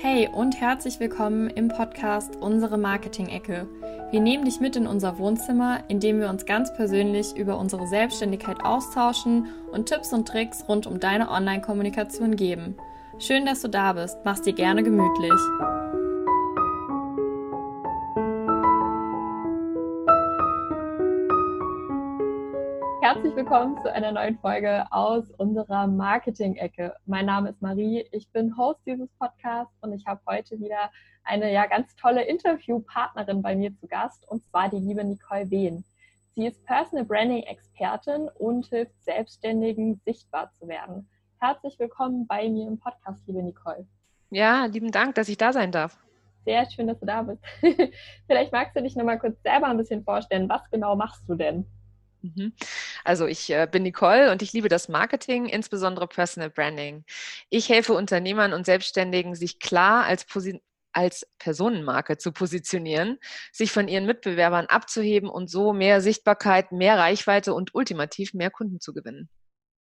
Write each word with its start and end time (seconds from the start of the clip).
Hey 0.00 0.28
und 0.32 0.60
herzlich 0.60 1.00
willkommen 1.00 1.50
im 1.50 1.66
Podcast 1.66 2.36
Unsere 2.36 2.78
Marketing-Ecke. 2.78 3.66
Wir 4.12 4.20
nehmen 4.20 4.44
dich 4.44 4.60
mit 4.60 4.76
in 4.76 4.86
unser 4.86 5.18
Wohnzimmer, 5.18 5.80
in 5.88 5.98
dem 5.98 6.20
wir 6.20 6.28
uns 6.28 6.46
ganz 6.46 6.72
persönlich 6.72 7.36
über 7.36 7.58
unsere 7.58 7.88
Selbstständigkeit 7.88 8.64
austauschen 8.64 9.48
und 9.72 9.86
Tipps 9.86 10.12
und 10.12 10.28
Tricks 10.28 10.64
rund 10.68 10.86
um 10.86 11.00
deine 11.00 11.28
Online-Kommunikation 11.28 12.36
geben. 12.36 12.76
Schön, 13.18 13.44
dass 13.44 13.60
du 13.60 13.68
da 13.68 13.94
bist. 13.94 14.18
Mach's 14.24 14.42
dir 14.42 14.52
gerne 14.52 14.84
gemütlich. 14.84 15.32
Willkommen 23.38 23.80
zu 23.82 23.92
einer 23.92 24.10
neuen 24.10 24.36
Folge 24.40 24.84
aus 24.90 25.30
unserer 25.36 25.86
Marketing-Ecke. 25.86 26.92
Mein 27.06 27.26
Name 27.26 27.50
ist 27.50 27.62
Marie, 27.62 28.04
ich 28.10 28.28
bin 28.32 28.56
Host 28.58 28.80
dieses 28.84 29.08
Podcasts 29.12 29.72
und 29.80 29.92
ich 29.92 30.04
habe 30.06 30.20
heute 30.26 30.58
wieder 30.58 30.90
eine 31.22 31.52
ja 31.52 31.66
ganz 31.66 31.94
tolle 31.94 32.24
Interviewpartnerin 32.24 33.40
bei 33.40 33.54
mir 33.54 33.72
zu 33.76 33.86
Gast 33.86 34.28
und 34.28 34.44
zwar 34.46 34.68
die 34.68 34.80
liebe 34.80 35.04
Nicole 35.04 35.48
Wehn. 35.52 35.84
Sie 36.34 36.48
ist 36.48 36.64
Personal 36.64 37.04
Branding 37.04 37.44
Expertin 37.44 38.28
und 38.40 38.66
hilft 38.66 39.00
Selbstständigen 39.04 40.00
sichtbar 40.04 40.50
zu 40.58 40.66
werden. 40.66 41.08
Herzlich 41.38 41.78
willkommen 41.78 42.26
bei 42.26 42.48
mir 42.48 42.66
im 42.66 42.80
Podcast, 42.80 43.22
liebe 43.28 43.44
Nicole. 43.44 43.86
Ja, 44.30 44.64
lieben 44.64 44.90
Dank, 44.90 45.14
dass 45.14 45.28
ich 45.28 45.38
da 45.38 45.52
sein 45.52 45.70
darf. 45.70 45.96
Sehr 46.44 46.68
schön, 46.68 46.88
dass 46.88 46.98
du 46.98 47.06
da 47.06 47.22
bist. 47.22 47.40
Vielleicht 48.26 48.50
magst 48.50 48.74
du 48.74 48.82
dich 48.82 48.96
noch 48.96 49.04
mal 49.04 49.20
kurz 49.20 49.40
selber 49.42 49.68
ein 49.68 49.76
bisschen 49.76 50.02
vorstellen. 50.02 50.48
Was 50.48 50.68
genau 50.72 50.96
machst 50.96 51.22
du 51.28 51.36
denn? 51.36 51.64
Mhm. 52.22 52.52
Also 53.04 53.26
ich 53.26 53.50
äh, 53.50 53.68
bin 53.70 53.84
Nicole 53.84 54.32
und 54.32 54.42
ich 54.42 54.52
liebe 54.52 54.68
das 54.68 54.88
Marketing, 54.88 55.46
insbesondere 55.46 56.06
Personal 56.06 56.50
Branding. 56.50 57.04
Ich 57.50 57.68
helfe 57.68 57.92
Unternehmern 57.94 58.52
und 58.52 58.66
Selbstständigen, 58.66 59.34
sich 59.34 59.60
klar 59.60 60.04
als, 60.04 60.26
als 60.92 61.26
Personenmarke 61.38 62.18
zu 62.18 62.32
positionieren, 62.32 63.18
sich 63.52 63.70
von 63.70 63.88
ihren 63.88 64.06
Mitbewerbern 64.06 64.66
abzuheben 64.66 65.28
und 65.28 65.48
so 65.48 65.72
mehr 65.72 66.00
Sichtbarkeit, 66.00 66.72
mehr 66.72 66.98
Reichweite 66.98 67.54
und 67.54 67.74
ultimativ 67.74 68.34
mehr 68.34 68.50
Kunden 68.50 68.80
zu 68.80 68.92
gewinnen. 68.92 69.28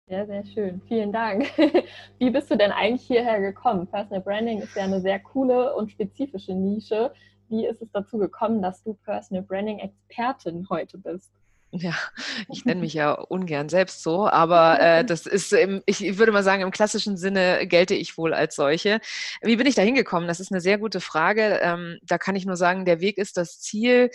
Sehr, 0.08 0.26
sehr 0.26 0.44
schön. 0.46 0.80
Vielen 0.88 1.12
Dank. 1.12 1.52
Wie 2.18 2.30
bist 2.30 2.50
du 2.50 2.56
denn 2.56 2.72
eigentlich 2.72 3.06
hierher 3.06 3.40
gekommen? 3.40 3.86
Personal 3.86 4.22
Branding 4.22 4.60
ist 4.60 4.74
ja 4.74 4.84
eine 4.84 5.02
sehr 5.02 5.20
coole 5.20 5.74
und 5.76 5.92
spezifische 5.92 6.54
Nische. 6.54 7.12
Wie 7.50 7.66
ist 7.66 7.82
es 7.82 7.90
dazu 7.92 8.16
gekommen, 8.16 8.62
dass 8.62 8.82
du 8.82 8.94
Personal 8.94 9.42
Branding 9.42 9.78
Expertin 9.80 10.66
heute 10.70 10.96
bist? 10.96 11.30
Ja, 11.72 11.94
ich 12.50 12.64
nenne 12.64 12.80
mich 12.80 12.94
ja 12.94 13.12
ungern 13.12 13.68
selbst 13.68 14.02
so, 14.02 14.28
aber 14.28 14.80
äh, 14.80 15.04
das 15.04 15.26
ist, 15.26 15.52
im, 15.52 15.82
ich 15.86 16.18
würde 16.18 16.32
mal 16.32 16.42
sagen, 16.42 16.62
im 16.62 16.70
klassischen 16.70 17.16
Sinne 17.16 17.66
gelte 17.66 17.94
ich 17.94 18.16
wohl 18.16 18.32
als 18.32 18.56
solche. 18.56 19.00
Wie 19.42 19.56
bin 19.56 19.66
ich 19.66 19.74
da 19.74 19.82
hingekommen? 19.82 20.28
Das 20.28 20.40
ist 20.40 20.50
eine 20.50 20.60
sehr 20.60 20.78
gute 20.78 21.00
Frage. 21.00 21.60
Ähm, 21.62 21.98
da 22.02 22.18
kann 22.18 22.36
ich 22.36 22.46
nur 22.46 22.56
sagen, 22.56 22.84
der 22.84 23.00
Weg 23.00 23.18
ist 23.18 23.36
das 23.36 23.60
Ziel. 23.60 24.10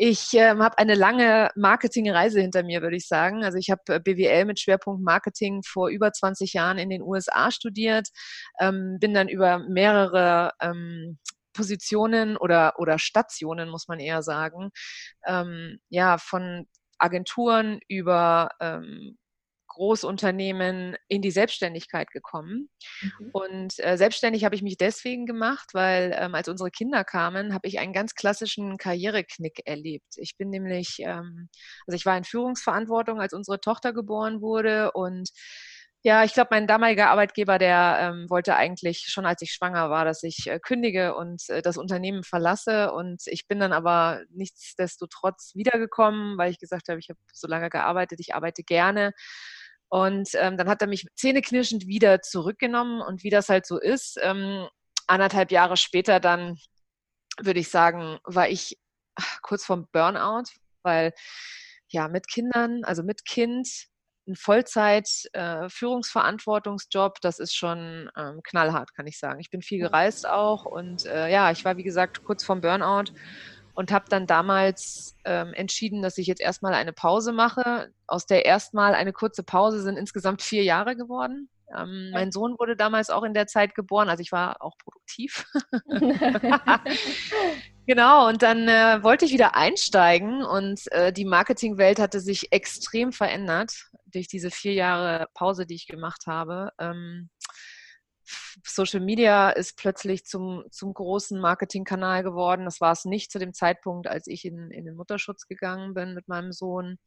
Ich 0.00 0.32
ähm, 0.34 0.62
habe 0.62 0.78
eine 0.78 0.94
lange 0.94 1.50
Marketingreise 1.56 2.40
hinter 2.40 2.62
mir, 2.62 2.82
würde 2.82 2.96
ich 2.96 3.08
sagen. 3.08 3.42
Also 3.44 3.58
ich 3.58 3.68
habe 3.68 4.00
BWL 4.00 4.44
mit 4.44 4.60
Schwerpunkt 4.60 5.02
Marketing 5.02 5.62
vor 5.64 5.88
über 5.88 6.12
20 6.12 6.52
Jahren 6.52 6.78
in 6.78 6.88
den 6.88 7.02
USA 7.02 7.50
studiert, 7.50 8.08
ähm, 8.60 8.98
bin 9.00 9.12
dann 9.12 9.28
über 9.28 9.58
mehrere 9.58 10.52
ähm, 10.60 11.18
Positionen 11.52 12.36
oder, 12.36 12.78
oder 12.78 12.98
Stationen, 12.98 13.68
muss 13.68 13.88
man 13.88 14.00
eher 14.00 14.22
sagen, 14.22 14.70
ähm, 15.26 15.78
ja, 15.88 16.18
von 16.18 16.66
Agenturen 16.98 17.80
über 17.88 18.50
ähm, 18.60 19.16
Großunternehmen 19.78 20.96
in 21.06 21.22
die 21.22 21.30
Selbstständigkeit 21.30 22.10
gekommen. 22.10 22.68
Mhm. 23.00 23.30
Und 23.32 23.74
äh, 23.78 23.96
selbstständig 23.96 24.44
habe 24.44 24.56
ich 24.56 24.62
mich 24.62 24.76
deswegen 24.76 25.24
gemacht, 25.24 25.70
weil 25.72 26.16
ähm, 26.18 26.34
als 26.34 26.48
unsere 26.48 26.70
Kinder 26.70 27.04
kamen, 27.04 27.54
habe 27.54 27.68
ich 27.68 27.78
einen 27.78 27.92
ganz 27.92 28.14
klassischen 28.14 28.76
Karriereknick 28.76 29.60
erlebt. 29.66 30.16
Ich 30.16 30.36
bin 30.36 30.50
nämlich, 30.50 30.96
ähm, 30.98 31.48
also 31.86 31.94
ich 31.94 32.04
war 32.04 32.16
in 32.16 32.24
Führungsverantwortung, 32.24 33.20
als 33.20 33.32
unsere 33.32 33.60
Tochter 33.60 33.92
geboren 33.92 34.40
wurde 34.40 34.90
und 34.92 35.30
ja, 36.08 36.24
ich 36.24 36.32
glaube, 36.32 36.48
mein 36.52 36.66
damaliger 36.66 37.10
Arbeitgeber, 37.10 37.58
der 37.58 37.98
ähm, 38.00 38.30
wollte 38.30 38.56
eigentlich 38.56 39.08
schon, 39.08 39.26
als 39.26 39.42
ich 39.42 39.52
schwanger 39.52 39.90
war, 39.90 40.06
dass 40.06 40.22
ich 40.22 40.46
äh, 40.46 40.58
kündige 40.58 41.14
und 41.14 41.46
äh, 41.50 41.60
das 41.60 41.76
Unternehmen 41.76 42.22
verlasse. 42.24 42.92
Und 42.92 43.26
ich 43.26 43.46
bin 43.46 43.60
dann 43.60 43.74
aber 43.74 44.22
nichtsdestotrotz 44.30 45.52
wiedergekommen, 45.54 46.38
weil 46.38 46.50
ich 46.50 46.58
gesagt 46.58 46.88
habe, 46.88 46.98
ich 46.98 47.10
habe 47.10 47.18
so 47.30 47.46
lange 47.46 47.68
gearbeitet, 47.68 48.20
ich 48.20 48.34
arbeite 48.34 48.62
gerne. 48.62 49.12
Und 49.90 50.30
ähm, 50.32 50.56
dann 50.56 50.70
hat 50.70 50.80
er 50.80 50.88
mich 50.88 51.04
zähneknirschend 51.14 51.86
wieder 51.86 52.22
zurückgenommen. 52.22 53.02
Und 53.02 53.22
wie 53.22 53.30
das 53.30 53.50
halt 53.50 53.66
so 53.66 53.78
ist, 53.78 54.18
ähm, 54.22 54.66
anderthalb 55.06 55.52
Jahre 55.52 55.76
später 55.76 56.20
dann, 56.20 56.56
würde 57.38 57.60
ich 57.60 57.68
sagen, 57.68 58.18
war 58.24 58.48
ich 58.48 58.78
kurz 59.42 59.66
vorm 59.66 59.88
Burnout, 59.92 60.44
weil 60.82 61.12
ja, 61.88 62.08
mit 62.08 62.28
Kindern, 62.28 62.82
also 62.84 63.02
mit 63.02 63.26
Kind, 63.26 63.68
ein 64.28 64.36
Vollzeit-Führungsverantwortungsjob, 64.36 67.16
äh, 67.16 67.20
das 67.22 67.38
ist 67.38 67.56
schon 67.56 68.10
ähm, 68.16 68.40
knallhart, 68.44 68.94
kann 68.94 69.06
ich 69.06 69.18
sagen. 69.18 69.40
Ich 69.40 69.50
bin 69.50 69.62
viel 69.62 69.80
gereist 69.80 70.28
auch 70.28 70.64
und 70.64 71.06
äh, 71.06 71.32
ja, 71.32 71.50
ich 71.50 71.64
war, 71.64 71.76
wie 71.76 71.82
gesagt, 71.82 72.22
kurz 72.24 72.44
vorm 72.44 72.60
Burnout 72.60 73.12
und 73.74 73.90
habe 73.92 74.06
dann 74.08 74.26
damals 74.26 75.16
ähm, 75.24 75.52
entschieden, 75.54 76.02
dass 76.02 76.18
ich 76.18 76.26
jetzt 76.26 76.40
erstmal 76.40 76.74
eine 76.74 76.92
Pause 76.92 77.32
mache. 77.32 77.92
Aus 78.06 78.26
der 78.26 78.44
erstmal 78.44 78.94
eine 78.94 79.12
kurze 79.12 79.44
Pause 79.44 79.82
sind 79.82 79.96
insgesamt 79.96 80.42
vier 80.42 80.64
Jahre 80.64 80.96
geworden. 80.96 81.48
Ähm, 81.76 82.10
mein 82.12 82.32
Sohn 82.32 82.56
wurde 82.58 82.76
damals 82.76 83.10
auch 83.10 83.22
in 83.22 83.34
der 83.34 83.46
Zeit 83.46 83.74
geboren, 83.74 84.08
also 84.08 84.22
ich 84.22 84.32
war 84.32 84.62
auch 84.62 84.78
produktiv. 84.78 85.44
genau, 87.86 88.28
und 88.28 88.42
dann 88.42 88.68
äh, 88.68 89.02
wollte 89.02 89.26
ich 89.26 89.32
wieder 89.32 89.54
einsteigen 89.54 90.42
und 90.42 90.90
äh, 90.92 91.12
die 91.12 91.26
Marketingwelt 91.26 91.98
hatte 91.98 92.20
sich 92.20 92.52
extrem 92.52 93.12
verändert 93.12 93.88
durch 94.12 94.28
diese 94.28 94.50
vier 94.50 94.74
Jahre 94.74 95.28
Pause, 95.34 95.66
die 95.66 95.74
ich 95.74 95.86
gemacht 95.86 96.26
habe. 96.26 96.70
Ähm, 96.78 97.30
Social 98.66 99.00
Media 99.00 99.50
ist 99.50 99.76
plötzlich 99.78 100.24
zum, 100.24 100.64
zum 100.70 100.92
großen 100.92 101.40
Marketingkanal 101.40 102.22
geworden. 102.22 102.64
Das 102.64 102.80
war 102.80 102.92
es 102.92 103.04
nicht 103.04 103.30
zu 103.30 103.38
dem 103.38 103.54
Zeitpunkt, 103.54 104.06
als 104.06 104.26
ich 104.26 104.44
in, 104.44 104.70
in 104.70 104.84
den 104.84 104.96
Mutterschutz 104.96 105.46
gegangen 105.46 105.94
bin 105.94 106.14
mit 106.14 106.28
meinem 106.28 106.52
Sohn. 106.52 106.98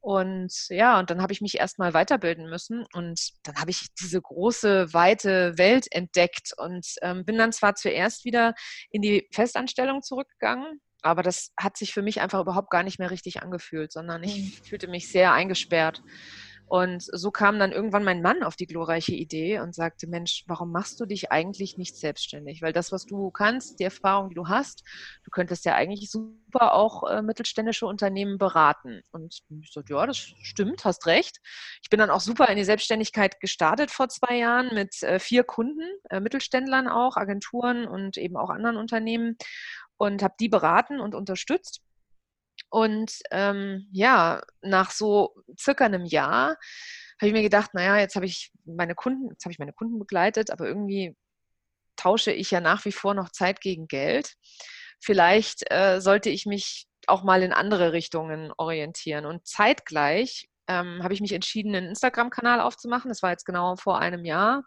Und 0.00 0.52
ja, 0.68 0.98
und 0.98 1.10
dann 1.10 1.22
habe 1.22 1.32
ich 1.32 1.40
mich 1.40 1.58
erstmal 1.58 1.94
weiterbilden 1.94 2.50
müssen 2.50 2.84
und 2.92 3.20
dann 3.44 3.54
habe 3.56 3.70
ich 3.70 3.94
diese 4.00 4.20
große, 4.20 4.92
weite 4.92 5.56
Welt 5.58 5.86
entdeckt 5.92 6.52
und 6.56 6.84
ähm, 7.02 7.24
bin 7.24 7.38
dann 7.38 7.52
zwar 7.52 7.76
zuerst 7.76 8.24
wieder 8.24 8.52
in 8.90 9.00
die 9.00 9.28
Festanstellung 9.32 10.02
zurückgegangen, 10.02 10.80
aber 11.02 11.22
das 11.22 11.52
hat 11.58 11.76
sich 11.76 11.92
für 11.92 12.02
mich 12.02 12.20
einfach 12.20 12.40
überhaupt 12.40 12.70
gar 12.70 12.82
nicht 12.82 12.98
mehr 12.98 13.10
richtig 13.10 13.42
angefühlt, 13.42 13.92
sondern 13.92 14.22
ich 14.22 14.36
mhm. 14.36 14.64
fühlte 14.64 14.88
mich 14.88 15.10
sehr 15.10 15.32
eingesperrt. 15.32 16.02
Und 16.66 17.02
so 17.02 17.30
kam 17.30 17.58
dann 17.58 17.70
irgendwann 17.70 18.02
mein 18.02 18.22
Mann 18.22 18.42
auf 18.42 18.56
die 18.56 18.66
glorreiche 18.66 19.12
Idee 19.12 19.60
und 19.60 19.74
sagte, 19.74 20.06
Mensch, 20.06 20.44
warum 20.46 20.72
machst 20.72 20.98
du 21.00 21.04
dich 21.04 21.30
eigentlich 21.30 21.76
nicht 21.76 21.96
selbstständig? 21.96 22.62
Weil 22.62 22.72
das, 22.72 22.92
was 22.92 23.04
du 23.04 23.30
kannst, 23.30 23.78
die 23.78 23.84
Erfahrung, 23.84 24.30
die 24.30 24.34
du 24.34 24.48
hast, 24.48 24.82
du 25.22 25.30
könntest 25.30 25.66
ja 25.66 25.74
eigentlich 25.74 26.10
super 26.10 26.72
auch 26.72 27.10
äh, 27.10 27.20
mittelständische 27.20 27.86
Unternehmen 27.86 28.38
beraten. 28.38 29.02
Und 29.10 29.42
ich 29.60 29.72
sagte, 29.72 29.92
ja, 29.92 30.06
das 30.06 30.16
stimmt, 30.16 30.86
hast 30.86 31.06
recht. 31.06 31.40
Ich 31.82 31.90
bin 31.90 31.98
dann 31.98 32.10
auch 32.10 32.20
super 32.20 32.48
in 32.48 32.56
die 32.56 32.64
Selbstständigkeit 32.64 33.38
gestartet 33.40 33.90
vor 33.90 34.08
zwei 34.08 34.38
Jahren 34.38 34.74
mit 34.74 35.02
äh, 35.02 35.18
vier 35.18 35.44
Kunden, 35.44 35.86
äh, 36.08 36.20
Mittelständlern 36.20 36.88
auch, 36.88 37.16
Agenturen 37.16 37.86
und 37.86 38.16
eben 38.16 38.36
auch 38.36 38.48
anderen 38.48 38.78
Unternehmen 38.78 39.36
und 39.98 40.22
habe 40.22 40.34
die 40.40 40.48
beraten 40.48 41.00
und 41.00 41.14
unterstützt. 41.14 41.82
Und 42.72 43.18
ähm, 43.30 43.86
ja, 43.92 44.40
nach 44.62 44.92
so 44.92 45.34
circa 45.60 45.84
einem 45.84 46.06
Jahr 46.06 46.56
habe 47.20 47.26
ich 47.26 47.32
mir 47.34 47.42
gedacht, 47.42 47.74
naja, 47.74 47.98
jetzt 47.98 48.16
habe 48.16 48.24
ich 48.24 48.50
meine 48.64 48.94
Kunden, 48.94 49.28
jetzt 49.30 49.44
habe 49.44 49.52
ich 49.52 49.58
meine 49.58 49.74
Kunden 49.74 49.98
begleitet, 49.98 50.50
aber 50.50 50.66
irgendwie 50.66 51.14
tausche 51.96 52.32
ich 52.32 52.50
ja 52.50 52.62
nach 52.62 52.86
wie 52.86 52.92
vor 52.92 53.12
noch 53.12 53.28
Zeit 53.28 53.60
gegen 53.60 53.88
Geld. 53.88 54.36
Vielleicht 55.00 55.70
äh, 55.70 56.00
sollte 56.00 56.30
ich 56.30 56.46
mich 56.46 56.86
auch 57.06 57.22
mal 57.24 57.42
in 57.42 57.52
andere 57.52 57.92
Richtungen 57.92 58.52
orientieren. 58.56 59.26
Und 59.26 59.46
zeitgleich 59.46 60.48
ähm, 60.66 61.02
habe 61.02 61.12
ich 61.12 61.20
mich 61.20 61.32
entschieden, 61.34 61.74
einen 61.74 61.88
Instagram-Kanal 61.88 62.62
aufzumachen. 62.62 63.10
Das 63.10 63.22
war 63.22 63.32
jetzt 63.32 63.44
genau 63.44 63.76
vor 63.76 63.98
einem 63.98 64.24
Jahr. 64.24 64.64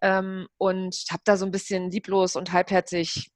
Ähm, 0.00 0.48
und 0.56 1.04
habe 1.10 1.22
da 1.26 1.36
so 1.36 1.44
ein 1.44 1.52
bisschen 1.52 1.90
lieblos 1.90 2.34
und 2.34 2.52
halbherzig 2.52 3.30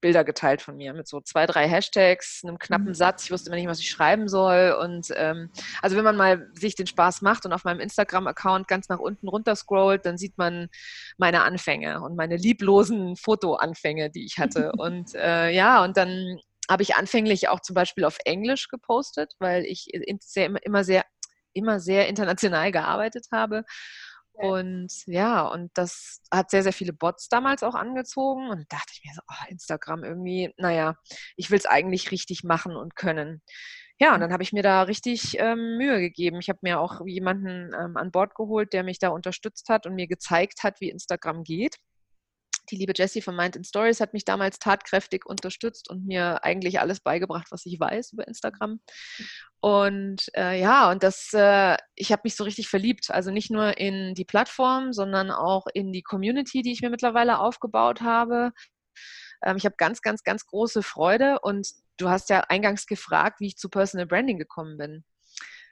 Bilder 0.00 0.24
geteilt 0.24 0.62
von 0.62 0.76
mir 0.76 0.94
mit 0.94 1.08
so 1.08 1.20
zwei, 1.20 1.46
drei 1.46 1.68
Hashtags, 1.68 2.42
einem 2.44 2.58
knappen 2.58 2.88
mhm. 2.88 2.94
Satz. 2.94 3.24
Ich 3.24 3.30
wusste 3.30 3.48
immer 3.50 3.56
nicht, 3.56 3.68
was 3.68 3.80
ich 3.80 3.90
schreiben 3.90 4.28
soll. 4.28 4.76
Und 4.80 5.08
ähm, 5.14 5.50
also 5.82 5.96
wenn 5.96 6.04
man 6.04 6.16
mal 6.16 6.48
sich 6.54 6.74
den 6.74 6.86
Spaß 6.86 7.22
macht 7.22 7.44
und 7.46 7.52
auf 7.52 7.64
meinem 7.64 7.80
Instagram-Account 7.80 8.68
ganz 8.68 8.88
nach 8.88 8.98
unten 8.98 9.28
runter 9.28 9.56
scrollt, 9.56 10.06
dann 10.06 10.18
sieht 10.18 10.38
man 10.38 10.68
meine 11.16 11.42
Anfänge 11.42 12.00
und 12.00 12.16
meine 12.16 12.36
lieblosen 12.36 13.16
Fotoanfänge, 13.16 14.10
die 14.10 14.24
ich 14.24 14.38
hatte. 14.38 14.72
und 14.78 15.14
äh, 15.14 15.50
ja, 15.50 15.82
und 15.84 15.96
dann 15.96 16.38
habe 16.70 16.82
ich 16.82 16.96
anfänglich 16.96 17.48
auch 17.48 17.60
zum 17.60 17.74
Beispiel 17.74 18.04
auf 18.04 18.18
Englisch 18.24 18.68
gepostet, 18.68 19.32
weil 19.38 19.64
ich 19.64 19.88
sehr, 20.20 20.50
immer 20.64 20.84
sehr, 20.84 21.04
immer 21.54 21.80
sehr 21.80 22.08
international 22.08 22.70
gearbeitet 22.72 23.26
habe 23.32 23.64
Und 24.40 24.92
ja, 25.06 25.46
und 25.46 25.70
das 25.74 26.22
hat 26.32 26.50
sehr, 26.50 26.62
sehr 26.62 26.72
viele 26.72 26.92
Bots 26.92 27.28
damals 27.28 27.62
auch 27.62 27.74
angezogen. 27.74 28.48
Und 28.50 28.60
da 28.60 28.76
dachte 28.78 28.92
ich 28.92 29.02
mir 29.04 29.12
so, 29.14 29.22
oh, 29.28 29.50
Instagram 29.50 30.04
irgendwie, 30.04 30.52
naja, 30.58 30.94
ich 31.36 31.50
will 31.50 31.58
es 31.58 31.66
eigentlich 31.66 32.10
richtig 32.12 32.44
machen 32.44 32.76
und 32.76 32.94
können. 32.96 33.42
Ja, 34.00 34.14
und 34.14 34.20
dann 34.20 34.32
habe 34.32 34.44
ich 34.44 34.52
mir 34.52 34.62
da 34.62 34.82
richtig 34.82 35.36
ähm, 35.40 35.76
Mühe 35.76 35.98
gegeben. 36.00 36.38
Ich 36.40 36.48
habe 36.48 36.60
mir 36.62 36.78
auch 36.80 37.00
jemanden 37.06 37.72
ähm, 37.74 37.96
an 37.96 38.12
Bord 38.12 38.34
geholt, 38.36 38.72
der 38.72 38.84
mich 38.84 39.00
da 39.00 39.08
unterstützt 39.08 39.68
hat 39.68 39.86
und 39.86 39.96
mir 39.96 40.06
gezeigt 40.06 40.62
hat, 40.62 40.80
wie 40.80 40.90
Instagram 40.90 41.42
geht. 41.42 41.76
Die 42.70 42.76
liebe 42.76 42.92
Jessie 42.94 43.22
von 43.22 43.36
Mind 43.36 43.56
in 43.56 43.64
Stories 43.64 44.00
hat 44.00 44.12
mich 44.12 44.24
damals 44.24 44.58
tatkräftig 44.58 45.26
unterstützt 45.26 45.90
und 45.90 46.06
mir 46.06 46.44
eigentlich 46.44 46.80
alles 46.80 47.00
beigebracht, 47.00 47.48
was 47.50 47.66
ich 47.66 47.78
weiß 47.78 48.12
über 48.12 48.26
Instagram. 48.26 48.80
Und 49.60 50.26
äh, 50.36 50.60
ja, 50.60 50.90
und 50.90 51.02
das, 51.02 51.32
äh, 51.32 51.76
ich 51.94 52.12
habe 52.12 52.22
mich 52.24 52.36
so 52.36 52.44
richtig 52.44 52.68
verliebt. 52.68 53.10
Also 53.10 53.30
nicht 53.30 53.50
nur 53.50 53.78
in 53.78 54.14
die 54.14 54.24
Plattform, 54.24 54.92
sondern 54.92 55.30
auch 55.30 55.66
in 55.72 55.92
die 55.92 56.02
Community, 56.02 56.62
die 56.62 56.72
ich 56.72 56.82
mir 56.82 56.90
mittlerweile 56.90 57.38
aufgebaut 57.38 58.00
habe. 58.00 58.52
Ähm, 59.42 59.56
ich 59.56 59.64
habe 59.64 59.76
ganz, 59.76 60.02
ganz, 60.02 60.22
ganz 60.22 60.46
große 60.46 60.82
Freude 60.82 61.38
und 61.40 61.68
du 61.96 62.08
hast 62.08 62.30
ja 62.30 62.40
eingangs 62.48 62.86
gefragt, 62.86 63.40
wie 63.40 63.48
ich 63.48 63.56
zu 63.56 63.68
Personal 63.68 64.06
Branding 64.06 64.38
gekommen 64.38 64.78
bin. 64.78 65.04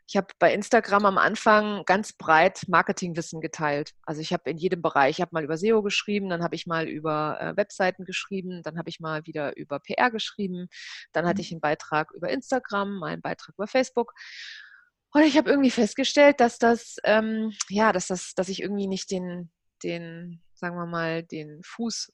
Ich 0.08 0.16
habe 0.16 0.28
bei 0.38 0.54
Instagram 0.54 1.04
am 1.04 1.18
Anfang 1.18 1.84
ganz 1.84 2.12
breit 2.12 2.62
Marketingwissen 2.68 3.40
geteilt. 3.40 3.92
Also 4.02 4.20
ich 4.20 4.32
habe 4.32 4.48
in 4.50 4.56
jedem 4.56 4.80
Bereich, 4.80 5.16
ich 5.16 5.20
habe 5.20 5.30
mal 5.32 5.42
über 5.42 5.56
SEO 5.56 5.82
geschrieben, 5.82 6.28
dann 6.28 6.44
habe 6.44 6.54
ich 6.54 6.66
mal 6.66 6.86
über 6.86 7.38
äh, 7.40 7.56
Webseiten 7.56 8.04
geschrieben, 8.04 8.62
dann 8.62 8.78
habe 8.78 8.88
ich 8.88 9.00
mal 9.00 9.26
wieder 9.26 9.56
über 9.56 9.80
PR 9.80 10.10
geschrieben, 10.12 10.68
dann 11.12 11.26
hatte 11.26 11.40
ich 11.40 11.50
mhm. 11.50 11.56
einen 11.56 11.60
Beitrag 11.60 12.12
über 12.12 12.30
Instagram, 12.30 12.98
mal 12.98 13.12
einen 13.12 13.22
Beitrag 13.22 13.54
über 13.56 13.66
Facebook. 13.66 14.12
Und 15.10 15.22
ich 15.22 15.36
habe 15.36 15.50
irgendwie 15.50 15.70
festgestellt, 15.70 16.40
dass 16.40 16.58
das, 16.58 16.96
ähm, 17.02 17.52
ja, 17.68 17.92
dass 17.92 18.06
das, 18.06 18.34
dass 18.34 18.48
ich 18.48 18.62
irgendwie 18.62 18.86
nicht 18.86 19.10
den, 19.10 19.50
den, 19.82 20.42
sagen 20.54 20.76
wir 20.76 20.86
mal, 20.86 21.22
den 21.24 21.60
Fuß 21.64 22.12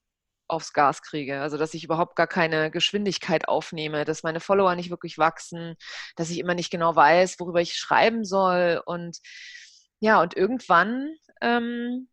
aufs 0.52 0.72
Gas 0.72 1.02
kriege. 1.02 1.40
Also 1.40 1.56
dass 1.58 1.75
ich 1.75 1.84
überhaupt 1.84 2.14
gar 2.16 2.26
keine 2.26 2.70
Geschwindigkeit 2.70 3.49
aufnehme, 3.49 4.04
dass 4.04 4.22
meine 4.22 4.40
Follower 4.40 4.75
nicht 4.76 4.90
wirklich 4.90 5.19
wachsen, 5.19 5.75
dass 6.16 6.31
ich 6.31 6.38
immer 6.38 6.54
nicht 6.54 6.70
genau 6.70 6.94
weiß, 6.94 7.40
worüber 7.40 7.60
ich 7.60 7.75
schreiben 7.75 8.25
soll. 8.25 8.81
Und 8.84 9.19
ja, 10.00 10.20
und 10.20 10.37
irgendwann 10.37 11.14
ähm, 11.40 12.08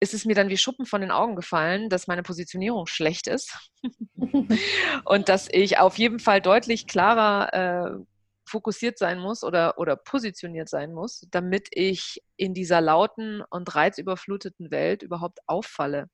ist 0.00 0.14
es 0.14 0.24
mir 0.24 0.34
dann 0.34 0.48
wie 0.48 0.56
Schuppen 0.56 0.86
von 0.86 1.00
den 1.00 1.10
Augen 1.10 1.36
gefallen, 1.36 1.88
dass 1.88 2.06
meine 2.06 2.22
Positionierung 2.22 2.86
schlecht 2.86 3.26
ist 3.26 3.58
und 5.04 5.28
dass 5.28 5.48
ich 5.50 5.78
auf 5.78 5.98
jeden 5.98 6.20
Fall 6.20 6.40
deutlich 6.40 6.86
klarer 6.86 7.52
äh, 7.52 8.04
fokussiert 8.48 8.98
sein 8.98 9.18
muss 9.18 9.44
oder, 9.44 9.78
oder 9.78 9.96
positioniert 9.96 10.68
sein 10.68 10.92
muss, 10.92 11.26
damit 11.30 11.68
ich 11.70 12.22
in 12.36 12.54
dieser 12.54 12.80
lauten 12.80 13.42
und 13.50 13.74
reizüberfluteten 13.74 14.70
Welt 14.70 15.02
überhaupt 15.02 15.40
auffalle. 15.46 16.08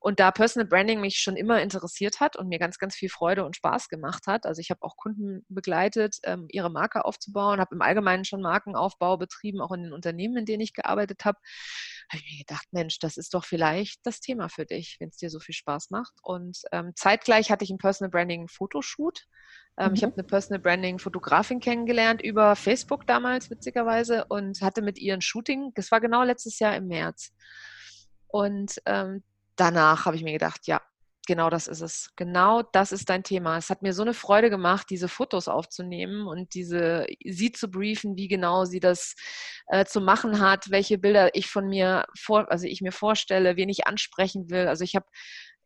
Und 0.00 0.20
da 0.20 0.30
Personal 0.30 0.68
Branding 0.68 1.00
mich 1.00 1.18
schon 1.18 1.36
immer 1.36 1.60
interessiert 1.60 2.20
hat 2.20 2.36
und 2.36 2.48
mir 2.48 2.58
ganz, 2.58 2.78
ganz 2.78 2.94
viel 2.94 3.08
Freude 3.08 3.44
und 3.44 3.56
Spaß 3.56 3.88
gemacht 3.88 4.26
hat, 4.26 4.46
also 4.46 4.60
ich 4.60 4.70
habe 4.70 4.82
auch 4.82 4.96
Kunden 4.96 5.44
begleitet, 5.48 6.18
ähm, 6.24 6.46
ihre 6.50 6.70
Marke 6.70 7.04
aufzubauen, 7.04 7.60
habe 7.60 7.74
im 7.74 7.82
Allgemeinen 7.82 8.24
schon 8.24 8.40
Markenaufbau 8.40 9.16
betrieben, 9.16 9.60
auch 9.60 9.72
in 9.72 9.82
den 9.82 9.92
Unternehmen, 9.92 10.36
in 10.36 10.46
denen 10.46 10.62
ich 10.62 10.74
gearbeitet 10.74 11.24
habe, 11.24 11.38
habe 12.10 12.22
ich 12.24 12.32
mir 12.32 12.44
gedacht, 12.44 12.66
Mensch, 12.72 12.98
das 12.98 13.16
ist 13.16 13.34
doch 13.34 13.44
vielleicht 13.44 14.00
das 14.04 14.20
Thema 14.20 14.48
für 14.48 14.66
dich, 14.66 14.96
wenn 15.00 15.08
es 15.08 15.16
dir 15.16 15.30
so 15.30 15.40
viel 15.40 15.54
Spaß 15.54 15.90
macht. 15.90 16.12
Und 16.22 16.62
ähm, 16.72 16.92
zeitgleich 16.94 17.50
hatte 17.50 17.64
ich 17.64 17.70
ein 17.70 17.78
Personal 17.78 18.10
Branding 18.10 18.48
Fotoshoot 18.48 19.26
ähm, 19.76 19.90
mhm. 19.90 19.94
Ich 19.94 20.02
habe 20.04 20.14
eine 20.14 20.24
Personal 20.24 20.60
Branding 20.60 20.98
Fotografin 20.98 21.60
kennengelernt 21.60 22.22
über 22.22 22.54
Facebook 22.56 23.06
damals, 23.06 23.50
witzigerweise, 23.50 24.24
und 24.26 24.60
hatte 24.60 24.82
mit 24.82 24.98
ihr 24.98 25.14
ein 25.14 25.20
Shooting. 25.20 25.72
Das 25.74 25.90
war 25.90 26.00
genau 26.00 26.22
letztes 26.22 26.58
Jahr 26.58 26.76
im 26.76 26.86
März. 26.86 27.32
Und 28.28 28.80
ähm, 28.86 29.22
danach 29.56 30.06
habe 30.06 30.16
ich 30.16 30.22
mir 30.22 30.32
gedacht, 30.32 30.66
ja, 30.66 30.80
genau 31.26 31.50
das 31.50 31.66
ist 31.66 31.80
es. 31.80 32.10
Genau 32.16 32.62
das 32.62 32.92
ist 32.92 33.08
dein 33.10 33.22
Thema. 33.22 33.56
Es 33.56 33.70
hat 33.70 33.82
mir 33.82 33.92
so 33.92 34.02
eine 34.02 34.14
Freude 34.14 34.50
gemacht, 34.50 34.86
diese 34.90 35.08
Fotos 35.08 35.48
aufzunehmen 35.48 36.26
und 36.26 36.54
diese 36.54 37.06
sie 37.24 37.52
zu 37.52 37.70
briefen, 37.70 38.16
wie 38.16 38.28
genau 38.28 38.64
sie 38.64 38.80
das 38.80 39.14
äh, 39.68 39.84
zu 39.84 40.00
machen 40.00 40.40
hat, 40.40 40.70
welche 40.70 40.98
Bilder 40.98 41.34
ich 41.34 41.48
von 41.48 41.68
mir 41.68 42.06
vor, 42.18 42.50
also 42.50 42.66
ich 42.66 42.80
mir 42.80 42.92
vorstelle, 42.92 43.56
wen 43.56 43.68
ich 43.68 43.86
ansprechen 43.86 44.50
will. 44.50 44.68
Also 44.68 44.84
ich 44.84 44.94
habe 44.94 45.06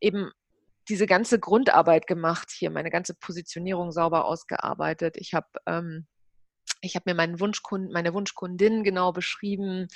eben 0.00 0.30
diese 0.88 1.06
ganze 1.06 1.38
Grundarbeit 1.38 2.06
gemacht, 2.06 2.50
hier 2.50 2.70
meine 2.70 2.90
ganze 2.90 3.14
Positionierung 3.14 3.92
sauber 3.92 4.24
ausgearbeitet. 4.24 5.16
Ich 5.18 5.34
habe 5.34 5.48
ähm, 5.66 6.06
ich 6.80 6.94
habe 6.94 7.04
mir 7.06 7.14
meinen 7.14 7.40
Wunschkunden, 7.40 7.92
meine 7.92 8.14
Wunschkundin 8.14 8.84
genau 8.84 9.12
beschrieben. 9.12 9.88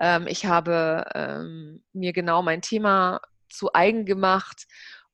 Ähm, 0.00 0.26
ich 0.26 0.46
habe 0.46 1.04
ähm, 1.14 1.84
mir 1.92 2.12
genau 2.12 2.42
mein 2.42 2.62
Thema 2.62 3.20
zu 3.48 3.72
eigen 3.74 4.04
gemacht. 4.04 4.66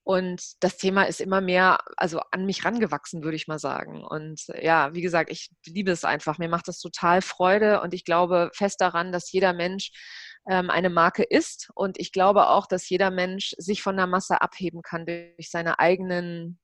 Und 0.05 0.43
das 0.61 0.79
Thema 0.79 1.05
ist 1.05 1.21
immer 1.21 1.41
mehr, 1.41 1.79
also 1.97 2.21
an 2.33 2.45
mich 2.45 2.65
rangewachsen, 2.65 3.23
würde 3.23 3.37
ich 3.37 3.47
mal 3.47 3.61
sagen. 3.61 4.05
Und 4.05 4.47
ja, 4.61 4.93
wie 4.95 5.03
gesagt, 5.03 5.31
ich 5.31 5.51
liebe 5.65 5.93
es 5.93 6.05
einfach. 6.05 6.39
Mir 6.39 6.49
macht 6.49 6.67
das 6.67 6.81
total 6.81 7.23
Freude 7.23 7.81
und 7.83 7.95
ich 7.95 8.05
glaube 8.05 8.51
fest 8.53 8.81
daran, 8.81 9.13
dass 9.13 9.31
jeder 9.31 9.53
Mensch 9.53 9.93
ähm, 10.49 10.71
eine 10.71 10.91
Marke 10.91 11.23
ist. 11.23 11.71
Und 11.75 12.01
ich 12.01 12.11
glaube 12.11 12.49
auch, 12.49 12.67
dass 12.67 12.89
jeder 12.89 13.11
Mensch 13.13 13.55
sich 13.59 13.83
von 13.83 13.97
der 13.97 14.09
Masse 14.09 14.41
abheben 14.41 14.83
kann 14.83 15.07
durch 15.07 15.51
seine 15.51 15.79
eigenen 15.79 16.59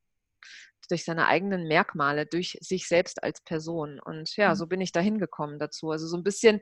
durch 0.89 1.05
seine 1.05 1.27
eigenen 1.27 1.67
Merkmale, 1.69 2.27
durch 2.27 2.59
sich 2.61 2.89
selbst 2.89 3.23
als 3.23 3.41
Person. 3.43 4.01
Und 4.01 4.37
ja, 4.37 4.51
mhm. 4.51 4.55
so 4.55 4.67
bin 4.67 4.81
ich 4.81 4.93
da 4.93 5.01
hingekommen 5.01 5.59
dazu. 5.59 5.91
Also 5.91 6.07
so 6.07 6.17
ein 6.17 6.23
bisschen 6.23 6.61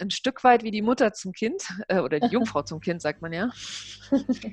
ein 0.00 0.10
Stück 0.10 0.42
weit 0.42 0.64
wie 0.64 0.70
die 0.70 0.82
Mutter 0.82 1.12
zum 1.12 1.32
Kind 1.32 1.62
äh, 1.88 2.00
oder 2.00 2.20
die 2.20 2.28
Jungfrau 2.28 2.62
zum 2.62 2.80
Kind, 2.80 3.00
sagt 3.00 3.22
man 3.22 3.32
ja. 3.32 3.50
ähm, 4.12 4.44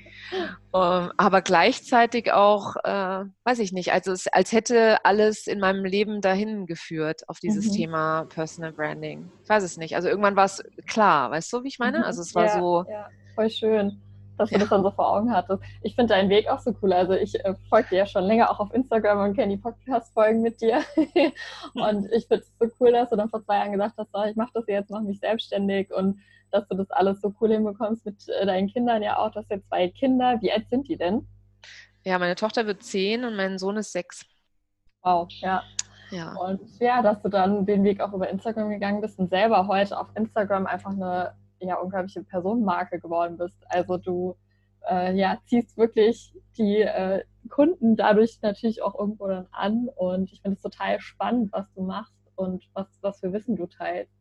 aber 0.72 1.42
gleichzeitig 1.42 2.32
auch, 2.32 2.76
äh, 2.84 3.26
weiß 3.44 3.60
ich 3.60 3.72
nicht, 3.72 3.92
also 3.92 4.12
es, 4.12 4.28
als 4.28 4.52
hätte 4.52 5.04
alles 5.04 5.48
in 5.48 5.60
meinem 5.60 5.84
Leben 5.84 6.22
dahin 6.22 6.66
geführt 6.66 7.28
auf 7.28 7.40
dieses 7.40 7.68
mhm. 7.68 7.76
Thema 7.76 8.26
Personal 8.26 8.72
Branding. 8.72 9.32
Ich 9.44 9.50
weiß 9.50 9.64
es 9.64 9.78
nicht. 9.78 9.96
Also 9.96 10.08
irgendwann 10.10 10.36
war 10.36 10.46
es 10.46 10.64
klar, 10.88 11.32
weißt 11.32 11.52
du, 11.52 11.64
wie 11.64 11.70
ich 11.70 11.80
meine? 11.80 12.00
Mhm. 12.00 12.04
Also 12.04 12.22
es 12.22 12.34
war 12.36 12.46
ja, 12.46 12.60
so. 12.60 12.86
Ja, 12.90 13.10
voll 13.36 13.50
schön 13.50 14.02
dass 14.42 14.50
du 14.50 14.56
ja. 14.56 14.60
das 14.60 14.70
dann 14.70 14.84
so 14.84 14.92
vor 14.92 15.10
Augen 15.10 15.34
hattest. 15.34 15.64
Ich 15.82 15.96
finde 15.96 16.14
deinen 16.14 16.30
Weg 16.30 16.50
auch 16.50 16.60
so 16.60 16.76
cool. 16.82 16.92
Also 16.94 17.14
ich 17.14 17.36
äh, 17.46 17.56
folge 17.70 17.90
dir 17.90 17.98
ja 18.00 18.06
schon 18.06 18.24
länger 18.24 18.50
auch 18.50 18.60
auf 18.60 18.74
Instagram 18.74 19.30
und 19.30 19.36
kenne 19.36 19.56
die 19.56 19.62
Podcast-Folgen 19.62 20.42
mit 20.42 20.60
dir. 20.60 20.82
und 21.74 22.12
ich 22.12 22.28
finde 22.28 22.44
es 22.44 22.52
so 22.60 22.68
cool, 22.80 22.92
dass 22.92 23.10
du 23.10 23.16
dann 23.16 23.30
vor 23.30 23.44
zwei 23.44 23.58
Jahren 23.58 23.72
gesagt 23.72 23.96
hast, 23.98 24.10
oh, 24.14 24.24
ich 24.24 24.36
mache 24.36 24.52
das 24.54 24.66
jetzt, 24.68 24.90
mache 24.90 25.04
mich 25.04 25.20
selbstständig 25.20 25.94
und 25.94 26.20
dass 26.52 26.68
du 26.68 26.76
das 26.76 26.90
alles 26.92 27.22
so 27.22 27.34
cool 27.40 27.52
hinbekommst 27.52 28.06
mit 28.06 28.28
äh, 28.28 28.46
deinen 28.46 28.68
Kindern 28.68 29.02
ja 29.02 29.18
auch. 29.18 29.32
Du 29.32 29.40
hast 29.40 29.50
ja 29.50 29.62
zwei 29.62 29.88
Kinder. 29.88 30.38
Wie 30.42 30.52
alt 30.52 30.68
sind 30.70 30.88
die 30.88 30.98
denn? 30.98 31.28
Ja, 32.04 32.18
meine 32.20 32.36
Tochter 32.36 32.66
wird 32.66 32.84
zehn 32.84 33.24
und 33.24 33.36
mein 33.36 33.58
Sohn 33.58 33.78
ist 33.78 33.92
sechs. 33.92 34.26
Wow, 35.04 35.28
ja. 35.30 35.64
Ja. 36.10 36.34
Und 36.34 36.62
ja, 36.80 37.02
dass 37.02 37.22
du 37.22 37.30
dann 37.30 37.66
den 37.66 37.84
Weg 37.84 38.02
auch 38.02 38.12
über 38.12 38.28
Instagram 38.30 38.70
gegangen 38.70 39.00
bist 39.00 39.18
und 39.18 39.30
selber 39.30 39.68
heute 39.68 39.98
auf 39.98 40.08
Instagram 40.16 40.66
einfach 40.66 40.92
eine 40.92 41.34
ja 41.68 41.78
unglaubliche 41.78 42.24
Personenmarke 42.24 43.00
geworden 43.00 43.38
bist. 43.38 43.58
Also 43.70 43.98
du 43.98 44.36
äh, 44.90 45.14
ja, 45.16 45.40
ziehst 45.46 45.78
wirklich 45.78 46.34
die 46.58 46.82
äh, 46.82 47.24
Kunden 47.50 47.96
dadurch 47.96 48.40
natürlich 48.42 48.82
auch 48.82 48.98
irgendwo 48.98 49.28
dann 49.28 49.48
an 49.52 49.90
und 49.96 50.32
ich 50.32 50.42
finde 50.42 50.56
es 50.56 50.62
total 50.62 51.00
spannend, 51.00 51.52
was 51.52 51.72
du 51.74 51.84
machst 51.84 52.16
und 52.36 52.68
was, 52.74 52.88
was 53.02 53.20
für 53.20 53.34
Wissen 53.34 53.56
du 53.56 53.68
teilst. 53.68 54.14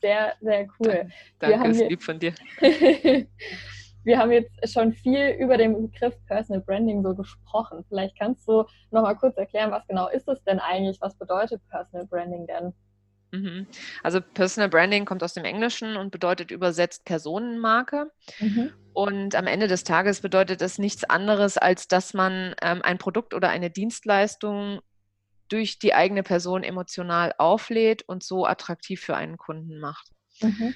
Sehr, 0.00 0.34
sehr 0.40 0.66
cool. 0.80 1.08
Danke, 1.38 1.68
ist 1.68 1.88
lieb 1.88 2.02
von 2.02 2.18
dir. 2.18 2.34
wir 4.04 4.18
haben 4.18 4.32
jetzt 4.32 4.50
schon 4.68 4.92
viel 4.92 5.36
über 5.38 5.56
den 5.56 5.80
Begriff 5.80 6.16
Personal 6.26 6.60
Branding 6.62 7.02
so 7.02 7.14
gesprochen. 7.14 7.84
Vielleicht 7.88 8.18
kannst 8.18 8.48
du 8.48 8.64
noch 8.90 9.02
mal 9.02 9.14
kurz 9.14 9.36
erklären, 9.36 9.70
was 9.70 9.86
genau 9.86 10.08
ist 10.08 10.28
es 10.28 10.42
denn 10.42 10.58
eigentlich? 10.58 11.00
Was 11.00 11.14
bedeutet 11.16 11.62
Personal 11.68 12.06
Branding 12.06 12.46
denn? 12.46 12.72
Mhm. 13.32 13.66
Also 14.02 14.20
Personal 14.20 14.68
Branding 14.68 15.04
kommt 15.04 15.22
aus 15.22 15.32
dem 15.34 15.44
Englischen 15.44 15.96
und 15.96 16.10
bedeutet 16.10 16.50
übersetzt 16.50 17.04
Personenmarke. 17.04 18.10
Mhm. 18.38 18.72
Und 18.92 19.34
am 19.34 19.46
Ende 19.46 19.68
des 19.68 19.84
Tages 19.84 20.20
bedeutet 20.20 20.60
das 20.60 20.78
nichts 20.78 21.04
anderes, 21.04 21.56
als 21.56 21.88
dass 21.88 22.12
man 22.12 22.54
ähm, 22.60 22.82
ein 22.82 22.98
Produkt 22.98 23.32
oder 23.32 23.48
eine 23.48 23.70
Dienstleistung 23.70 24.80
durch 25.48 25.78
die 25.78 25.94
eigene 25.94 26.22
Person 26.22 26.62
emotional 26.62 27.34
auflädt 27.38 28.02
und 28.02 28.22
so 28.22 28.46
attraktiv 28.46 29.00
für 29.00 29.16
einen 29.16 29.38
Kunden 29.38 29.78
macht. 29.80 30.08
Mhm. 30.40 30.74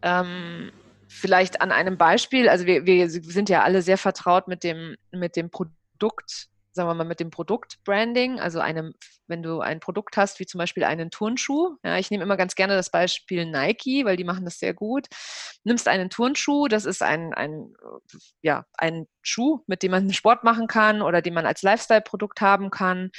Ähm, 0.00 0.72
vielleicht 1.08 1.60
an 1.60 1.72
einem 1.72 1.98
Beispiel, 1.98 2.48
also 2.48 2.64
wir, 2.66 2.86
wir 2.86 3.10
sind 3.10 3.50
ja 3.50 3.62
alle 3.62 3.82
sehr 3.82 3.98
vertraut 3.98 4.48
mit 4.48 4.64
dem, 4.64 4.96
mit 5.12 5.36
dem 5.36 5.50
Produkt 5.50 6.48
sagen 6.72 6.88
wir 6.88 6.94
mal, 6.94 7.04
mit 7.04 7.20
dem 7.20 7.30
Produktbranding, 7.30 8.40
also 8.40 8.60
einem, 8.60 8.94
wenn 9.26 9.42
du 9.42 9.60
ein 9.60 9.80
Produkt 9.80 10.16
hast, 10.16 10.40
wie 10.40 10.46
zum 10.46 10.58
Beispiel 10.58 10.84
einen 10.84 11.10
Turnschuh, 11.10 11.76
ja, 11.84 11.98
ich 11.98 12.10
nehme 12.10 12.24
immer 12.24 12.36
ganz 12.36 12.54
gerne 12.54 12.74
das 12.74 12.90
Beispiel 12.90 13.46
Nike, 13.46 14.04
weil 14.04 14.16
die 14.16 14.24
machen 14.24 14.44
das 14.44 14.58
sehr 14.58 14.74
gut. 14.74 15.06
Nimmst 15.64 15.88
einen 15.88 16.10
Turnschuh, 16.10 16.68
das 16.68 16.84
ist 16.84 17.02
ein, 17.02 17.34
ein, 17.34 17.74
ja, 18.42 18.64
ein 18.78 19.06
Schuh, 19.22 19.60
mit 19.66 19.82
dem 19.82 19.92
man 19.92 20.12
Sport 20.12 20.44
machen 20.44 20.66
kann 20.66 21.02
oder 21.02 21.22
den 21.22 21.34
man 21.34 21.46
als 21.46 21.62
Lifestyle-Produkt 21.62 22.40
haben 22.40 22.70
kann. 22.70 23.10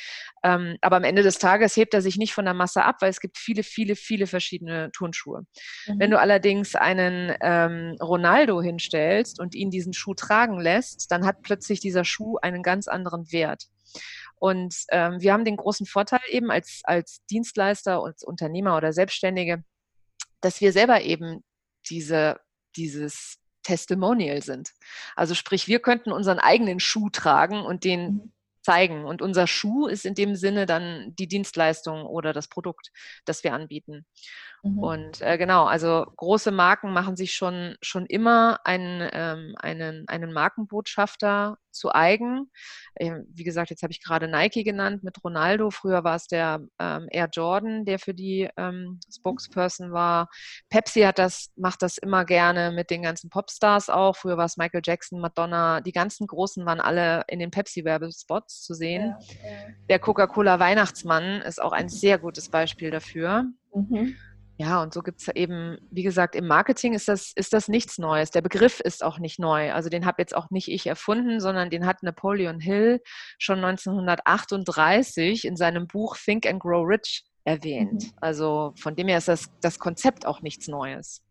Ähm, 0.43 0.77
aber 0.81 0.97
am 0.97 1.03
Ende 1.03 1.23
des 1.23 1.39
Tages 1.39 1.75
hebt 1.77 1.93
er 1.93 2.01
sich 2.01 2.17
nicht 2.17 2.33
von 2.33 2.45
der 2.45 2.53
Masse 2.53 2.83
ab, 2.83 2.97
weil 2.99 3.09
es 3.09 3.21
gibt 3.21 3.37
viele, 3.37 3.63
viele, 3.63 3.95
viele 3.95 4.27
verschiedene 4.27 4.91
Turnschuhe. 4.91 5.45
Mhm. 5.87 5.99
Wenn 5.99 6.11
du 6.11 6.19
allerdings 6.19 6.75
einen 6.75 7.33
ähm, 7.41 7.95
Ronaldo 8.01 8.61
hinstellst 8.61 9.39
und 9.39 9.55
ihn 9.55 9.71
diesen 9.71 9.93
Schuh 9.93 10.13
tragen 10.13 10.59
lässt, 10.59 11.11
dann 11.11 11.25
hat 11.25 11.41
plötzlich 11.41 11.79
dieser 11.79 12.03
Schuh 12.03 12.37
einen 12.41 12.61
ganz 12.61 12.87
anderen 12.87 13.31
Wert. 13.31 13.63
Und 14.35 14.75
ähm, 14.91 15.21
wir 15.21 15.31
haben 15.31 15.45
den 15.45 15.55
großen 15.55 15.85
Vorteil 15.85 16.19
eben 16.29 16.51
als, 16.51 16.81
als 16.83 17.23
Dienstleister, 17.27 18.03
als 18.03 18.23
Unternehmer 18.23 18.75
oder 18.75 18.91
Selbstständige, 18.91 19.63
dass 20.41 20.59
wir 20.59 20.73
selber 20.73 21.01
eben 21.01 21.43
diese, 21.89 22.41
dieses 22.75 23.37
Testimonial 23.63 24.41
sind. 24.41 24.71
Also 25.15 25.33
sprich, 25.35 25.69
wir 25.69 25.79
könnten 25.79 26.11
unseren 26.11 26.39
eigenen 26.39 26.81
Schuh 26.81 27.09
tragen 27.09 27.61
und 27.61 27.85
den 27.85 28.01
mhm. 28.01 28.32
Zeigen. 28.63 29.05
Und 29.05 29.21
unser 29.21 29.47
Schuh 29.47 29.87
ist 29.87 30.05
in 30.05 30.15
dem 30.15 30.35
Sinne 30.35 30.65
dann 30.65 31.13
die 31.17 31.27
Dienstleistung 31.27 32.05
oder 32.05 32.33
das 32.33 32.47
Produkt, 32.47 32.91
das 33.25 33.43
wir 33.43 33.53
anbieten. 33.53 34.05
Mhm. 34.63 34.79
Und 34.79 35.21
äh, 35.21 35.37
genau, 35.37 35.65
also 35.65 36.05
große 36.15 36.51
Marken 36.51 36.93
machen 36.93 37.17
sich 37.17 37.33
schon, 37.33 37.75
schon 37.81 38.05
immer 38.05 38.59
einen, 38.63 39.09
ähm, 39.11 39.55
einen, 39.59 40.07
einen 40.07 40.31
Markenbotschafter 40.31 41.57
zu 41.69 41.93
eigen. 41.93 42.49
Ähm, 42.97 43.25
wie 43.33 43.43
gesagt, 43.43 43.71
jetzt 43.71 43.83
habe 43.83 43.91
ich 43.91 44.01
gerade 44.01 44.29
Nike 44.29 44.63
genannt 44.63 45.03
mit 45.03 45.21
Ronaldo. 45.21 45.69
Früher 45.69 46.05
war 46.05 46.15
es 46.15 46.27
der 46.27 46.61
ähm, 46.79 47.07
Air 47.11 47.27
Jordan, 47.33 47.83
der 47.83 47.99
für 47.99 48.13
die 48.13 48.49
ähm, 48.55 49.01
Spokesperson 49.13 49.91
war. 49.91 50.29
Pepsi 50.69 51.01
hat 51.01 51.19
das, 51.19 51.51
macht 51.57 51.81
das 51.81 51.97
immer 51.97 52.23
gerne 52.23 52.71
mit 52.71 52.89
den 52.89 53.01
ganzen 53.01 53.29
Popstars 53.29 53.89
auch. 53.89 54.15
Früher 54.15 54.37
war 54.37 54.45
es 54.45 54.55
Michael 54.55 54.81
Jackson, 54.85 55.19
Madonna. 55.19 55.81
Die 55.81 55.91
ganzen 55.91 56.25
Großen 56.25 56.65
waren 56.65 56.79
alle 56.79 57.23
in 57.27 57.39
den 57.39 57.51
Pepsi-Werbespots 57.51 58.61
zu 58.61 58.73
sehen. 58.73 59.13
Ja, 59.19 59.49
ja. 59.49 59.67
Der 59.89 59.99
Coca-Cola 59.99 60.59
Weihnachtsmann 60.59 61.41
ist 61.41 61.61
auch 61.61 61.73
ein 61.73 61.89
sehr 61.89 62.17
gutes 62.17 62.49
Beispiel 62.49 62.91
dafür. 62.91 63.47
Mhm. 63.73 64.15
Ja, 64.57 64.83
und 64.83 64.93
so 64.93 65.01
gibt 65.01 65.19
es 65.19 65.27
eben, 65.29 65.77
wie 65.89 66.03
gesagt, 66.03 66.35
im 66.35 66.47
Marketing 66.47 66.93
ist 66.93 67.07
das, 67.07 67.31
ist 67.35 67.53
das 67.53 67.67
nichts 67.67 67.97
Neues. 67.97 68.29
Der 68.29 68.41
Begriff 68.41 68.79
ist 68.79 69.03
auch 69.03 69.17
nicht 69.17 69.39
neu. 69.39 69.73
Also 69.73 69.89
den 69.89 70.05
habe 70.05 70.21
jetzt 70.21 70.35
auch 70.35 70.51
nicht 70.51 70.67
ich 70.67 70.85
erfunden, 70.85 71.39
sondern 71.39 71.71
den 71.71 71.87
hat 71.87 72.03
Napoleon 72.03 72.59
Hill 72.59 73.01
schon 73.39 73.63
1938 73.63 75.45
in 75.45 75.55
seinem 75.55 75.87
Buch 75.87 76.17
Think 76.17 76.45
and 76.45 76.59
Grow 76.59 76.87
Rich 76.87 77.25
erwähnt. 77.45 78.03
Mhm. 78.03 78.17
Also 78.21 78.73
von 78.77 78.95
dem 78.95 79.07
her 79.07 79.17
ist 79.17 79.27
das, 79.27 79.49
das 79.61 79.79
Konzept 79.79 80.25
auch 80.25 80.41
nichts 80.41 80.67
Neues. 80.67 81.23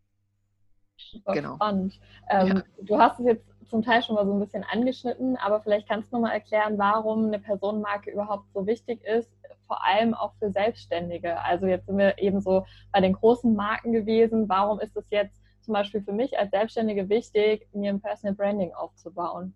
Super 0.97 1.33
genau. 1.33 1.55
spannend. 1.55 1.99
Ähm, 2.29 2.47
ja. 2.47 2.63
Du 2.81 2.97
hast 2.99 3.19
es 3.19 3.25
jetzt 3.25 3.45
zum 3.69 3.81
Teil 3.81 4.03
schon 4.03 4.15
mal 4.15 4.25
so 4.25 4.33
ein 4.33 4.39
bisschen 4.39 4.63
angeschnitten, 4.63 5.37
aber 5.37 5.61
vielleicht 5.61 5.87
kannst 5.87 6.11
du 6.11 6.17
noch 6.17 6.23
mal 6.23 6.33
erklären, 6.33 6.77
warum 6.77 7.27
eine 7.27 7.39
Personenmarke 7.39 8.11
überhaupt 8.11 8.51
so 8.53 8.67
wichtig 8.67 9.01
ist, 9.03 9.31
vor 9.67 9.83
allem 9.85 10.13
auch 10.13 10.33
für 10.39 10.51
Selbstständige. 10.51 11.39
Also 11.41 11.65
jetzt 11.65 11.85
sind 11.85 11.97
wir 11.97 12.17
eben 12.17 12.41
so 12.41 12.65
bei 12.91 13.01
den 13.01 13.13
großen 13.13 13.53
Marken 13.55 13.93
gewesen. 13.93 14.49
Warum 14.49 14.79
ist 14.79 14.95
es 14.95 15.05
jetzt 15.09 15.41
zum 15.61 15.73
Beispiel 15.73 16.01
für 16.01 16.13
mich 16.13 16.37
als 16.37 16.51
Selbstständige 16.51 17.09
wichtig, 17.09 17.67
mir 17.73 17.89
ein 17.89 18.01
Personal 18.01 18.35
Branding 18.35 18.73
aufzubauen? 18.73 19.55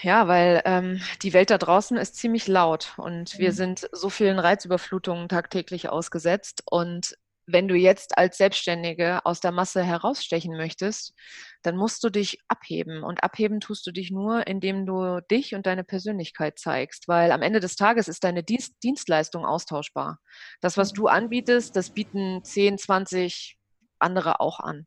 Ja, 0.00 0.28
weil 0.28 0.62
ähm, 0.64 1.00
die 1.22 1.32
Welt 1.32 1.50
da 1.50 1.58
draußen 1.58 1.96
ist 1.96 2.16
ziemlich 2.16 2.46
laut 2.46 2.94
und 2.98 3.34
mhm. 3.34 3.38
wir 3.38 3.52
sind 3.52 3.88
so 3.92 4.10
vielen 4.10 4.38
Reizüberflutungen 4.38 5.28
tagtäglich 5.28 5.88
ausgesetzt. 5.88 6.62
Und 6.70 7.16
wenn 7.50 7.66
du 7.66 7.74
jetzt 7.74 8.18
als 8.18 8.36
Selbstständige 8.36 9.24
aus 9.24 9.40
der 9.40 9.52
Masse 9.52 9.82
herausstechen 9.82 10.56
möchtest, 10.56 11.14
dann 11.62 11.76
musst 11.76 12.04
du 12.04 12.10
dich 12.10 12.38
abheben. 12.46 13.02
Und 13.02 13.24
abheben 13.24 13.60
tust 13.60 13.86
du 13.86 13.90
dich 13.90 14.10
nur, 14.10 14.46
indem 14.46 14.84
du 14.84 15.20
dich 15.30 15.54
und 15.54 15.66
deine 15.66 15.82
Persönlichkeit 15.82 16.58
zeigst, 16.58 17.08
weil 17.08 17.32
am 17.32 17.42
Ende 17.42 17.60
des 17.60 17.74
Tages 17.74 18.06
ist 18.06 18.22
deine 18.22 18.44
Dienst 18.44 18.74
Dienstleistung 18.82 19.46
austauschbar. 19.46 20.18
Das, 20.60 20.76
was 20.76 20.92
du 20.92 21.06
anbietest, 21.08 21.74
das 21.74 21.90
bieten 21.90 22.44
10, 22.44 22.78
20 22.78 23.56
andere 23.98 24.40
auch 24.40 24.60
an. 24.60 24.86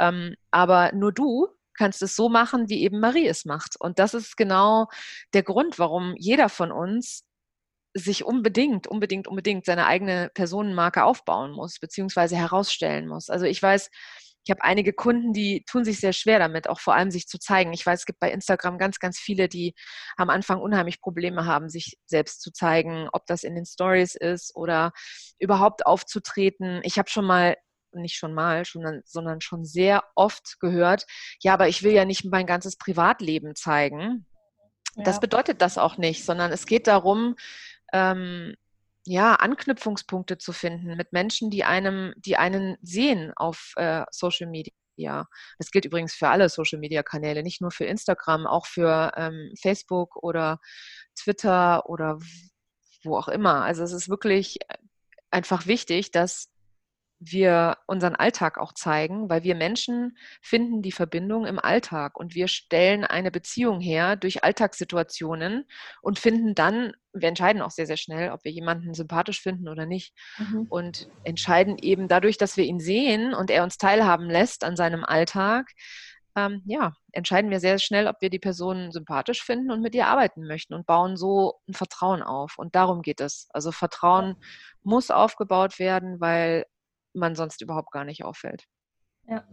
Ähm, 0.00 0.34
aber 0.50 0.92
nur 0.92 1.12
du 1.12 1.48
kannst 1.74 2.02
es 2.02 2.16
so 2.16 2.28
machen, 2.28 2.68
wie 2.68 2.82
eben 2.82 3.00
Marie 3.00 3.26
es 3.26 3.44
macht. 3.44 3.76
Und 3.78 3.98
das 3.98 4.12
ist 4.12 4.36
genau 4.36 4.88
der 5.34 5.42
Grund, 5.42 5.78
warum 5.78 6.14
jeder 6.18 6.48
von 6.48 6.72
uns 6.72 7.24
sich 7.94 8.24
unbedingt, 8.24 8.86
unbedingt, 8.86 9.28
unbedingt 9.28 9.66
seine 9.66 9.86
eigene 9.86 10.30
Personenmarke 10.34 11.04
aufbauen 11.04 11.52
muss, 11.52 11.78
beziehungsweise 11.78 12.36
herausstellen 12.36 13.06
muss. 13.06 13.28
Also 13.28 13.44
ich 13.44 13.62
weiß, 13.62 13.90
ich 14.44 14.50
habe 14.50 14.64
einige 14.64 14.92
Kunden, 14.92 15.32
die 15.32 15.64
tun 15.64 15.84
sich 15.84 16.00
sehr 16.00 16.12
schwer 16.12 16.38
damit, 16.38 16.68
auch 16.68 16.80
vor 16.80 16.94
allem 16.94 17.10
sich 17.10 17.28
zu 17.28 17.38
zeigen. 17.38 17.72
Ich 17.72 17.86
weiß, 17.86 18.00
es 18.00 18.06
gibt 18.06 18.18
bei 18.18 18.32
Instagram 18.32 18.76
ganz, 18.76 18.98
ganz 18.98 19.18
viele, 19.18 19.48
die 19.48 19.74
am 20.16 20.30
Anfang 20.30 20.60
unheimlich 20.60 21.00
Probleme 21.00 21.46
haben, 21.46 21.68
sich 21.68 21.96
selbst 22.06 22.40
zu 22.40 22.52
zeigen, 22.52 23.08
ob 23.12 23.26
das 23.26 23.44
in 23.44 23.54
den 23.54 23.66
Stories 23.66 24.14
ist 24.16 24.56
oder 24.56 24.92
überhaupt 25.38 25.86
aufzutreten. 25.86 26.80
Ich 26.82 26.98
habe 26.98 27.08
schon 27.08 27.24
mal 27.24 27.56
nicht 27.94 28.16
schon 28.16 28.32
mal, 28.32 28.64
schon, 28.64 29.02
sondern 29.04 29.42
schon 29.42 29.64
sehr 29.66 30.02
oft 30.14 30.58
gehört, 30.60 31.06
ja, 31.40 31.52
aber 31.52 31.68
ich 31.68 31.82
will 31.82 31.92
ja 31.92 32.06
nicht 32.06 32.24
mein 32.24 32.46
ganzes 32.46 32.76
Privatleben 32.76 33.54
zeigen. 33.54 34.26
Ja. 34.96 35.04
Das 35.04 35.20
bedeutet 35.20 35.62
das 35.62 35.78
auch 35.78 35.98
nicht, 35.98 36.24
sondern 36.24 36.52
es 36.52 36.66
geht 36.66 36.86
darum, 36.86 37.36
ähm, 37.92 38.54
ja, 39.04 39.34
Anknüpfungspunkte 39.34 40.38
zu 40.38 40.52
finden 40.52 40.96
mit 40.96 41.12
Menschen, 41.12 41.50
die 41.50 41.64
einem, 41.64 42.14
die 42.16 42.36
einen 42.36 42.76
sehen 42.82 43.32
auf 43.36 43.72
äh, 43.76 44.04
Social 44.10 44.48
Media. 44.48 45.28
Das 45.58 45.70
gilt 45.72 45.84
übrigens 45.84 46.14
für 46.14 46.28
alle 46.28 46.48
Social 46.48 46.78
Media 46.78 47.02
Kanäle, 47.02 47.42
nicht 47.42 47.60
nur 47.60 47.72
für 47.72 47.84
Instagram, 47.84 48.46
auch 48.46 48.66
für 48.66 49.12
ähm, 49.16 49.52
Facebook 49.60 50.16
oder 50.22 50.60
Twitter 51.16 51.88
oder 51.88 52.18
wo 53.02 53.16
auch 53.16 53.28
immer. 53.28 53.64
Also 53.64 53.82
es 53.82 53.92
ist 53.92 54.08
wirklich 54.08 54.58
einfach 55.30 55.66
wichtig, 55.66 56.12
dass 56.12 56.51
wir 57.24 57.76
unseren 57.86 58.16
Alltag 58.16 58.58
auch 58.58 58.72
zeigen, 58.72 59.28
weil 59.28 59.44
wir 59.44 59.54
Menschen 59.54 60.16
finden 60.40 60.82
die 60.82 60.92
Verbindung 60.92 61.46
im 61.46 61.58
Alltag 61.58 62.18
und 62.18 62.34
wir 62.34 62.48
stellen 62.48 63.04
eine 63.04 63.30
Beziehung 63.30 63.80
her 63.80 64.16
durch 64.16 64.42
Alltagssituationen 64.44 65.66
und 66.00 66.18
finden 66.18 66.54
dann, 66.54 66.92
wir 67.12 67.28
entscheiden 67.28 67.62
auch 67.62 67.70
sehr, 67.70 67.86
sehr 67.86 67.96
schnell, 67.96 68.30
ob 68.30 68.44
wir 68.44 68.50
jemanden 68.50 68.94
sympathisch 68.94 69.40
finden 69.40 69.68
oder 69.68 69.86
nicht 69.86 70.14
mhm. 70.38 70.66
und 70.68 71.08
entscheiden 71.24 71.76
eben 71.80 72.08
dadurch, 72.08 72.38
dass 72.38 72.56
wir 72.56 72.64
ihn 72.64 72.80
sehen 72.80 73.34
und 73.34 73.50
er 73.50 73.62
uns 73.62 73.78
teilhaben 73.78 74.28
lässt 74.28 74.64
an 74.64 74.76
seinem 74.76 75.04
Alltag, 75.04 75.70
ähm, 76.34 76.62
ja, 76.64 76.94
entscheiden 77.12 77.50
wir 77.50 77.60
sehr 77.60 77.78
schnell, 77.78 78.08
ob 78.08 78.16
wir 78.20 78.30
die 78.30 78.38
Person 78.38 78.90
sympathisch 78.90 79.44
finden 79.44 79.70
und 79.70 79.82
mit 79.82 79.94
ihr 79.94 80.06
arbeiten 80.06 80.46
möchten 80.46 80.72
und 80.72 80.86
bauen 80.86 81.16
so 81.16 81.60
ein 81.68 81.74
Vertrauen 81.74 82.22
auf. 82.22 82.54
Und 82.56 82.74
darum 82.74 83.02
geht 83.02 83.20
es. 83.20 83.48
Also 83.52 83.70
Vertrauen 83.70 84.36
muss 84.82 85.10
aufgebaut 85.10 85.78
werden, 85.78 86.20
weil 86.20 86.64
man 87.14 87.34
sonst 87.34 87.62
überhaupt 87.62 87.90
gar 87.92 88.04
nicht 88.04 88.24
auffällt. 88.24 88.64
Ja, 89.28 89.44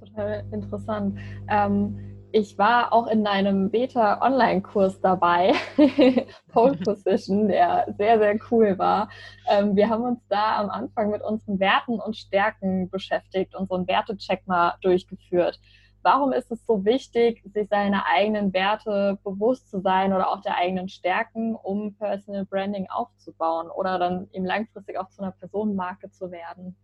total 0.00 0.44
interessant. 0.52 1.18
Ähm, 1.48 2.18
ich 2.30 2.58
war 2.58 2.92
auch 2.92 3.06
in 3.06 3.26
einem 3.26 3.70
Beta-Online-Kurs 3.70 5.00
dabei, 5.00 5.54
Pole 6.48 6.76
Position, 6.84 7.48
der 7.48 7.94
sehr, 7.96 8.18
sehr 8.18 8.38
cool 8.50 8.78
war. 8.78 9.08
Ähm, 9.48 9.76
wir 9.76 9.88
haben 9.88 10.04
uns 10.04 10.20
da 10.28 10.58
am 10.58 10.68
Anfang 10.68 11.10
mit 11.10 11.22
unseren 11.22 11.58
Werten 11.58 11.98
und 11.98 12.16
Stärken 12.16 12.90
beschäftigt 12.90 13.54
und 13.54 13.68
so 13.68 13.76
einen 13.76 13.88
Wertecheck 13.88 14.46
mal 14.46 14.74
durchgeführt. 14.82 15.58
Warum 16.02 16.32
ist 16.32 16.52
es 16.52 16.64
so 16.66 16.84
wichtig, 16.84 17.42
sich 17.52 17.68
seiner 17.68 18.04
eigenen 18.06 18.52
Werte 18.52 19.18
bewusst 19.24 19.70
zu 19.70 19.80
sein 19.80 20.12
oder 20.12 20.28
auch 20.30 20.42
der 20.42 20.56
eigenen 20.56 20.88
Stärken, 20.88 21.56
um 21.56 21.96
Personal 21.96 22.44
Branding 22.44 22.88
aufzubauen 22.88 23.68
oder 23.70 23.98
dann 23.98 24.28
eben 24.32 24.44
langfristig 24.44 24.98
auch 24.98 25.08
zu 25.08 25.22
einer 25.22 25.32
Personenmarke 25.32 26.10
zu 26.10 26.30
werden? 26.30 26.76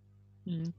Hm. 0.45 0.73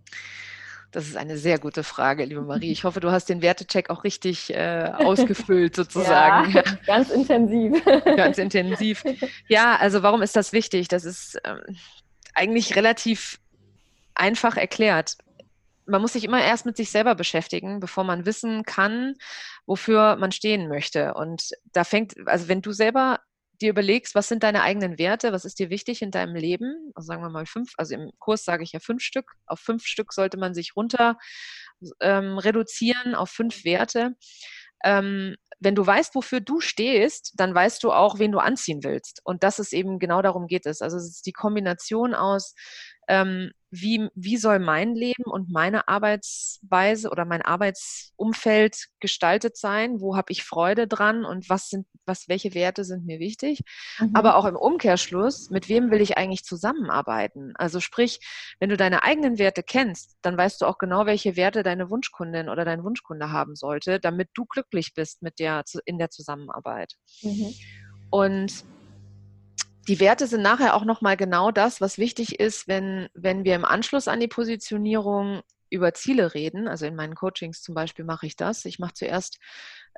Das 0.95 1.07
ist 1.07 1.17
eine 1.17 1.37
sehr 1.37 1.59
gute 1.59 1.83
Frage, 1.83 2.23
liebe 2.23 2.41
Marie. 2.41 2.71
Ich 2.71 2.85
hoffe, 2.85 3.01
du 3.01 3.11
hast 3.11 3.27
den 3.27 3.41
Wertecheck 3.41 3.89
auch 3.89 4.05
richtig 4.05 4.53
äh, 4.53 4.91
ausgefüllt, 4.93 5.75
sozusagen. 5.75 6.53
Ja, 6.53 6.63
ganz 6.87 7.09
intensiv. 7.09 7.83
ganz 8.15 8.37
intensiv. 8.37 9.03
Ja, 9.49 9.75
also 9.75 10.03
warum 10.03 10.21
ist 10.21 10.37
das 10.37 10.53
wichtig? 10.53 10.87
Das 10.87 11.03
ist 11.03 11.37
ähm, 11.43 11.59
eigentlich 12.33 12.77
relativ 12.77 13.41
einfach 14.13 14.55
erklärt. 14.55 15.17
Man 15.85 16.01
muss 16.01 16.13
sich 16.13 16.23
immer 16.23 16.41
erst 16.41 16.65
mit 16.65 16.77
sich 16.77 16.91
selber 16.91 17.13
beschäftigen, 17.13 17.81
bevor 17.81 18.05
man 18.05 18.25
wissen 18.25 18.63
kann, 18.63 19.15
wofür 19.65 20.15
man 20.15 20.31
stehen 20.31 20.69
möchte. 20.69 21.13
Und 21.13 21.51
da 21.73 21.83
fängt, 21.83 22.15
also 22.25 22.47
wenn 22.47 22.61
du 22.61 22.71
selber 22.71 23.19
dir 23.61 23.69
überlegst, 23.69 24.15
was 24.15 24.27
sind 24.27 24.43
deine 24.43 24.61
eigenen 24.61 24.97
Werte, 24.97 25.31
was 25.31 25.45
ist 25.45 25.59
dir 25.59 25.69
wichtig 25.69 26.01
in 26.01 26.11
deinem 26.11 26.35
Leben, 26.35 26.91
also 26.95 27.07
sagen 27.07 27.21
wir 27.21 27.29
mal 27.29 27.45
fünf, 27.45 27.73
also 27.77 27.95
im 27.95 28.11
Kurs 28.19 28.43
sage 28.43 28.63
ich 28.63 28.71
ja 28.71 28.79
fünf 28.79 29.01
Stück, 29.01 29.31
auf 29.47 29.59
fünf 29.59 29.85
Stück 29.85 30.13
sollte 30.13 30.37
man 30.37 30.53
sich 30.53 30.75
runter 30.75 31.17
ähm, 31.99 32.37
reduzieren, 32.37 33.15
auf 33.15 33.29
fünf 33.29 33.63
Werte. 33.65 34.15
Ähm, 34.83 35.35
wenn 35.59 35.75
du 35.75 35.85
weißt, 35.85 36.15
wofür 36.15 36.41
du 36.41 36.59
stehst, 36.59 37.33
dann 37.37 37.55
weißt 37.55 37.83
du 37.83 37.91
auch, 37.91 38.19
wen 38.19 38.31
du 38.31 38.39
anziehen 38.39 38.83
willst. 38.83 39.21
Und 39.23 39.43
das 39.43 39.57
ist 39.57 39.73
eben 39.73 39.99
genau 39.99 40.21
darum 40.21 40.47
geht 40.47 40.65
es. 40.65 40.81
Also 40.81 40.97
es 40.97 41.05
ist 41.09 41.25
die 41.25 41.31
Kombination 41.31 42.13
aus 42.13 42.53
ähm, 43.07 43.51
wie, 43.81 44.07
wie 44.15 44.37
soll 44.37 44.59
mein 44.59 44.95
Leben 44.95 45.23
und 45.25 45.51
meine 45.51 45.87
Arbeitsweise 45.87 47.09
oder 47.09 47.25
mein 47.25 47.41
Arbeitsumfeld 47.41 48.87
gestaltet 48.99 49.57
sein? 49.57 49.99
Wo 49.99 50.15
habe 50.15 50.31
ich 50.31 50.43
Freude 50.43 50.87
dran 50.87 51.25
und 51.25 51.49
was 51.49 51.69
sind, 51.69 51.85
was, 52.05 52.29
welche 52.29 52.53
Werte 52.53 52.83
sind 52.83 53.05
mir 53.05 53.19
wichtig? 53.19 53.61
Mhm. 53.99 54.11
Aber 54.13 54.37
auch 54.37 54.45
im 54.45 54.55
Umkehrschluss, 54.55 55.49
mit 55.49 55.67
wem 55.67 55.91
will 55.91 56.01
ich 56.01 56.17
eigentlich 56.17 56.43
zusammenarbeiten? 56.43 57.53
Also 57.55 57.79
sprich, 57.79 58.19
wenn 58.59 58.69
du 58.69 58.77
deine 58.77 59.03
eigenen 59.03 59.37
Werte 59.39 59.63
kennst, 59.63 60.15
dann 60.21 60.37
weißt 60.37 60.61
du 60.61 60.65
auch 60.65 60.77
genau, 60.77 61.05
welche 61.05 61.35
Werte 61.35 61.63
deine 61.63 61.89
Wunschkundin 61.89 62.49
oder 62.49 62.65
dein 62.65 62.83
Wunschkunde 62.83 63.31
haben 63.31 63.55
sollte, 63.55 63.99
damit 63.99 64.29
du 64.33 64.45
glücklich 64.45 64.93
bist 64.93 65.21
mit 65.21 65.39
der, 65.39 65.63
in 65.85 65.97
der 65.97 66.09
Zusammenarbeit. 66.09 66.93
Mhm. 67.21 67.53
Und 68.09 68.63
die 69.87 69.99
Werte 69.99 70.27
sind 70.27 70.41
nachher 70.41 70.75
auch 70.75 70.85
nochmal 70.85 71.17
genau 71.17 71.51
das, 71.51 71.81
was 71.81 71.97
wichtig 71.97 72.39
ist, 72.39 72.67
wenn, 72.67 73.07
wenn 73.13 73.43
wir 73.43 73.55
im 73.55 73.65
Anschluss 73.65 74.07
an 74.07 74.19
die 74.19 74.27
Positionierung 74.27 75.41
über 75.69 75.93
Ziele 75.93 76.33
reden. 76.33 76.67
Also 76.67 76.85
in 76.85 76.95
meinen 76.95 77.15
Coachings 77.15 77.61
zum 77.61 77.75
Beispiel 77.75 78.05
mache 78.05 78.25
ich 78.25 78.35
das. 78.35 78.65
Ich 78.65 78.79
mache 78.79 78.93
zuerst 78.93 79.39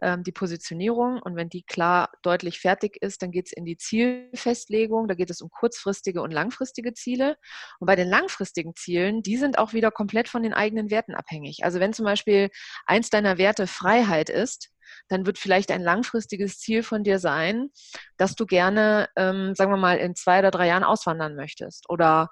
ähm, 0.02 0.24
die 0.24 0.32
Positionierung 0.32 1.22
und 1.22 1.36
wenn 1.36 1.50
die 1.50 1.64
klar 1.64 2.10
deutlich 2.22 2.60
fertig 2.60 2.98
ist, 3.02 3.22
dann 3.22 3.32
geht 3.32 3.48
es 3.48 3.52
in 3.54 3.66
die 3.66 3.78
Zielfestlegung. 3.78 5.08
Da 5.08 5.16
geht 5.16 5.30
es 5.30 5.42
um 5.42 5.50
kurzfristige 5.50 6.22
und 6.22 6.32
langfristige 6.32 6.94
Ziele. 6.94 7.38
Und 7.80 7.88
bei 7.88 7.96
den 7.96 8.08
langfristigen 8.08 8.76
Zielen, 8.76 9.24
die 9.24 9.38
sind 9.38 9.58
auch 9.58 9.74
wieder 9.74 9.92
komplett 9.92 10.30
von 10.30 10.44
den 10.44 10.54
eigenen 10.54 10.92
Werten 10.92 11.16
abhängig. 11.16 11.64
Also 11.64 11.80
wenn 11.80 11.94
zum 11.94 12.06
Beispiel 12.06 12.50
eins 12.86 13.10
deiner 13.10 13.38
Werte 13.38 13.68
Freiheit 13.68 14.30
ist, 14.30 14.70
dann 15.10 15.26
wird 15.26 15.38
vielleicht 15.38 15.72
ein 15.72 15.82
langfristiges 15.82 16.60
Ziel 16.60 16.84
von 16.84 17.04
dir 17.04 17.20
sein, 17.20 17.70
dass 18.18 18.36
du 18.36 18.46
gerne, 18.46 19.10
ähm, 19.16 19.54
sagen 19.56 19.72
wir 19.72 19.78
mal, 19.78 19.98
in 19.98 20.16
zwei 20.16 20.40
oder 20.40 20.52
drei 20.52 20.68
Jahren 20.68 20.84
auswandern 20.84 21.36
möchtest 21.36 21.90
oder 21.90 22.30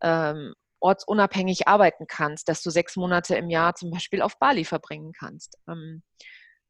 ähm, 0.00 0.54
ortsunabhängig 0.80 1.68
arbeiten 1.68 2.06
kannst, 2.08 2.48
dass 2.48 2.62
du 2.62 2.70
sechs 2.70 2.96
Monate 2.96 3.36
im 3.36 3.50
Jahr 3.50 3.74
zum 3.74 3.90
Beispiel 3.90 4.22
auf 4.22 4.38
Bali 4.38 4.64
verbringen 4.64 5.12
kannst. 5.18 5.58
Ähm, 5.68 6.02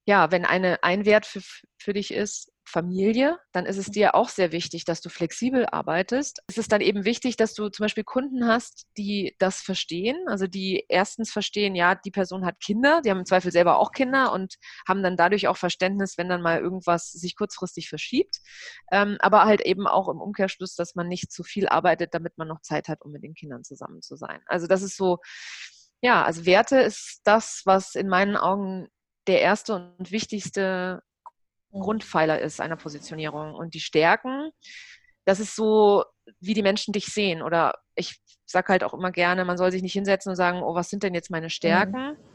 ja, 0.06 0.30
wenn 0.30 0.44
eine, 0.44 0.82
ein 0.82 1.04
Wert 1.04 1.26
für, 1.26 1.40
für 1.78 1.92
dich 1.92 2.12
ist, 2.12 2.50
Familie, 2.70 3.38
dann 3.52 3.66
ist 3.66 3.78
es 3.78 3.86
dir 3.86 4.14
auch 4.14 4.28
sehr 4.28 4.52
wichtig, 4.52 4.84
dass 4.84 5.00
du 5.00 5.08
flexibel 5.08 5.66
arbeitest. 5.66 6.40
Es 6.46 6.56
ist 6.56 6.70
dann 6.70 6.80
eben 6.80 7.04
wichtig, 7.04 7.36
dass 7.36 7.54
du 7.54 7.68
zum 7.68 7.84
Beispiel 7.84 8.04
Kunden 8.04 8.46
hast, 8.46 8.86
die 8.96 9.34
das 9.38 9.60
verstehen. 9.60 10.16
Also 10.28 10.46
die 10.46 10.84
erstens 10.88 11.32
verstehen, 11.32 11.74
ja, 11.74 11.94
die 11.96 12.12
Person 12.12 12.46
hat 12.46 12.60
Kinder, 12.60 13.00
die 13.02 13.10
haben 13.10 13.18
im 13.18 13.26
Zweifel 13.26 13.50
selber 13.50 13.78
auch 13.78 13.90
Kinder 13.90 14.32
und 14.32 14.54
haben 14.86 15.02
dann 15.02 15.16
dadurch 15.16 15.48
auch 15.48 15.56
Verständnis, 15.56 16.16
wenn 16.16 16.28
dann 16.28 16.42
mal 16.42 16.60
irgendwas 16.60 17.10
sich 17.10 17.36
kurzfristig 17.36 17.88
verschiebt. 17.88 18.38
Ähm, 18.92 19.16
aber 19.20 19.44
halt 19.44 19.62
eben 19.62 19.86
auch 19.86 20.08
im 20.08 20.20
Umkehrschluss, 20.20 20.76
dass 20.76 20.94
man 20.94 21.08
nicht 21.08 21.32
zu 21.32 21.42
viel 21.42 21.68
arbeitet, 21.68 22.14
damit 22.14 22.38
man 22.38 22.48
noch 22.48 22.60
Zeit 22.62 22.88
hat, 22.88 23.02
um 23.02 23.10
mit 23.10 23.24
den 23.24 23.34
Kindern 23.34 23.64
zusammen 23.64 24.00
zu 24.00 24.16
sein. 24.16 24.40
Also 24.46 24.66
das 24.68 24.82
ist 24.82 24.96
so, 24.96 25.18
ja, 26.02 26.24
also 26.24 26.46
Werte 26.46 26.78
ist 26.78 27.20
das, 27.24 27.62
was 27.64 27.94
in 27.94 28.08
meinen 28.08 28.36
Augen 28.36 28.88
der 29.26 29.40
erste 29.40 29.74
und 29.74 30.10
wichtigste 30.10 31.02
Grundpfeiler 31.72 32.40
ist 32.40 32.60
einer 32.60 32.76
Positionierung. 32.76 33.54
Und 33.54 33.74
die 33.74 33.80
Stärken, 33.80 34.50
das 35.24 35.40
ist 35.40 35.54
so, 35.54 36.04
wie 36.40 36.54
die 36.54 36.62
Menschen 36.62 36.92
dich 36.92 37.06
sehen. 37.06 37.42
Oder 37.42 37.74
ich 37.94 38.20
sage 38.46 38.68
halt 38.68 38.84
auch 38.84 38.94
immer 38.94 39.12
gerne, 39.12 39.44
man 39.44 39.58
soll 39.58 39.70
sich 39.70 39.82
nicht 39.82 39.92
hinsetzen 39.92 40.30
und 40.30 40.36
sagen, 40.36 40.62
oh, 40.62 40.74
was 40.74 40.88
sind 40.88 41.02
denn 41.02 41.14
jetzt 41.14 41.30
meine 41.30 41.46
mhm. 41.46 41.50
Stärken? 41.50 42.12
Mhm 42.12 42.29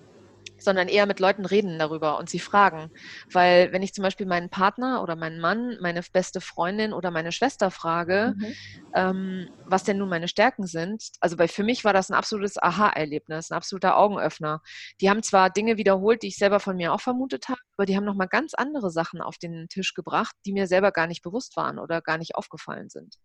sondern 0.57 0.87
eher 0.87 1.05
mit 1.05 1.19
Leuten 1.19 1.45
reden 1.45 1.77
darüber 1.79 2.17
und 2.17 2.29
sie 2.29 2.39
fragen. 2.39 2.91
Weil 3.31 3.71
wenn 3.71 3.83
ich 3.83 3.93
zum 3.93 4.03
Beispiel 4.03 4.25
meinen 4.25 4.49
Partner 4.49 5.01
oder 5.01 5.15
meinen 5.15 5.39
Mann, 5.39 5.77
meine 5.81 6.01
beste 6.13 6.41
Freundin 6.41 6.93
oder 6.93 7.11
meine 7.11 7.31
Schwester 7.31 7.71
frage, 7.71 8.33
mhm. 8.37 8.55
ähm, 8.93 9.49
was 9.65 9.83
denn 9.83 9.97
nun 9.97 10.09
meine 10.09 10.27
Stärken 10.27 10.65
sind, 10.65 11.09
also 11.19 11.37
bei, 11.37 11.47
für 11.47 11.63
mich 11.63 11.83
war 11.83 11.93
das 11.93 12.09
ein 12.09 12.15
absolutes 12.15 12.61
Aha-Erlebnis, 12.61 13.51
ein 13.51 13.55
absoluter 13.57 13.97
Augenöffner. 13.97 14.61
Die 15.01 15.09
haben 15.09 15.23
zwar 15.23 15.49
Dinge 15.49 15.77
wiederholt, 15.77 16.23
die 16.23 16.27
ich 16.27 16.37
selber 16.37 16.59
von 16.59 16.75
mir 16.75 16.93
auch 16.93 17.01
vermutet 17.01 17.49
habe, 17.49 17.59
aber 17.77 17.85
die 17.85 17.95
haben 17.95 18.05
nochmal 18.05 18.27
ganz 18.27 18.53
andere 18.53 18.91
Sachen 18.91 19.21
auf 19.21 19.37
den 19.37 19.67
Tisch 19.69 19.93
gebracht, 19.93 20.35
die 20.45 20.53
mir 20.53 20.67
selber 20.67 20.91
gar 20.91 21.07
nicht 21.07 21.21
bewusst 21.21 21.55
waren 21.57 21.79
oder 21.79 22.01
gar 22.01 22.17
nicht 22.17 22.35
aufgefallen 22.35 22.89
sind. 22.89 23.15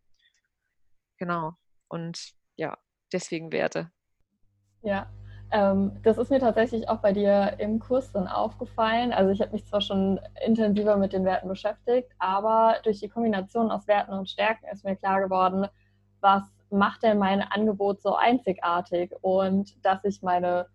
Genau. 1.18 1.52
Und 1.88 2.32
ja, 2.56 2.78
deswegen 3.12 3.52
Werte. 3.52 3.90
Ja, 4.82 5.12
ähm, 5.52 5.92
das 6.02 6.19
ist 6.19 6.30
mir 6.30 6.40
tatsächlich 6.40 6.88
auch 6.88 6.99
bei 6.99 7.12
dir 7.12 7.54
im 7.59 7.80
Kurs 7.80 8.12
dann 8.12 8.28
aufgefallen. 8.28 9.12
Also 9.12 9.33
ich 9.33 9.40
habe 9.40 9.52
mich 9.52 9.66
zwar 9.66 9.80
schon 9.80 10.21
intensiver 10.44 10.96
mit 10.96 11.12
den 11.12 11.24
Werten 11.24 11.48
beschäftigt, 11.48 12.11
aber 12.18 12.77
durch 12.85 13.01
die 13.01 13.09
Kombination 13.09 13.70
aus 13.70 13.88
Werten 13.88 14.12
und 14.12 14.29
Stärken 14.29 14.66
ist 14.72 14.85
mir 14.85 14.96
klar 14.96 15.20
geworden, 15.20 15.66
was 16.20 16.44
macht 16.70 17.03
denn 17.03 17.18
mein 17.18 17.42
Angebot 17.42 18.01
so 18.01 18.14
einzigartig 18.14 19.12
und 19.22 19.85
dass 19.85 20.05
ich 20.05 20.22
meine, 20.22 20.66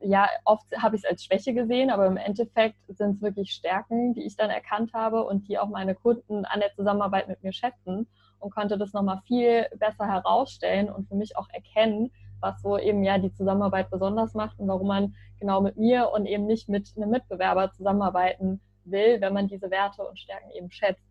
ja, 0.00 0.28
oft 0.44 0.66
habe 0.80 0.94
ich 0.94 1.02
es 1.02 1.10
als 1.10 1.24
Schwäche 1.24 1.54
gesehen, 1.54 1.90
aber 1.90 2.06
im 2.06 2.16
Endeffekt 2.16 2.76
sind 2.88 3.16
es 3.16 3.22
wirklich 3.22 3.50
Stärken, 3.50 4.14
die 4.14 4.24
ich 4.24 4.36
dann 4.36 4.50
erkannt 4.50 4.92
habe 4.94 5.24
und 5.24 5.48
die 5.48 5.58
auch 5.58 5.68
meine 5.68 5.96
Kunden 5.96 6.44
an 6.44 6.60
der 6.60 6.72
Zusammenarbeit 6.72 7.26
mit 7.26 7.42
mir 7.42 7.52
schätzen 7.52 8.06
und 8.38 8.54
konnte 8.54 8.78
das 8.78 8.92
nochmal 8.92 9.20
viel 9.26 9.66
besser 9.76 10.06
herausstellen 10.06 10.88
und 10.88 11.08
für 11.08 11.16
mich 11.16 11.36
auch 11.36 11.48
erkennen, 11.50 12.12
was 12.40 12.60
so 12.62 12.78
eben 12.78 13.02
ja 13.02 13.18
die 13.18 13.32
Zusammenarbeit 13.32 13.90
besonders 13.90 14.34
macht 14.34 14.58
und 14.58 14.68
warum 14.68 14.88
man 14.88 15.14
genau 15.40 15.60
mit 15.60 15.76
mir 15.76 16.10
und 16.10 16.26
eben 16.26 16.46
nicht 16.46 16.68
mit 16.68 16.92
einem 16.96 17.10
Mitbewerber 17.10 17.72
zusammenarbeiten 17.72 18.60
will, 18.84 19.20
wenn 19.20 19.32
man 19.32 19.48
diese 19.48 19.70
Werte 19.70 20.02
und 20.02 20.18
Stärken 20.18 20.50
eben 20.50 20.70
schätzt. 20.70 21.02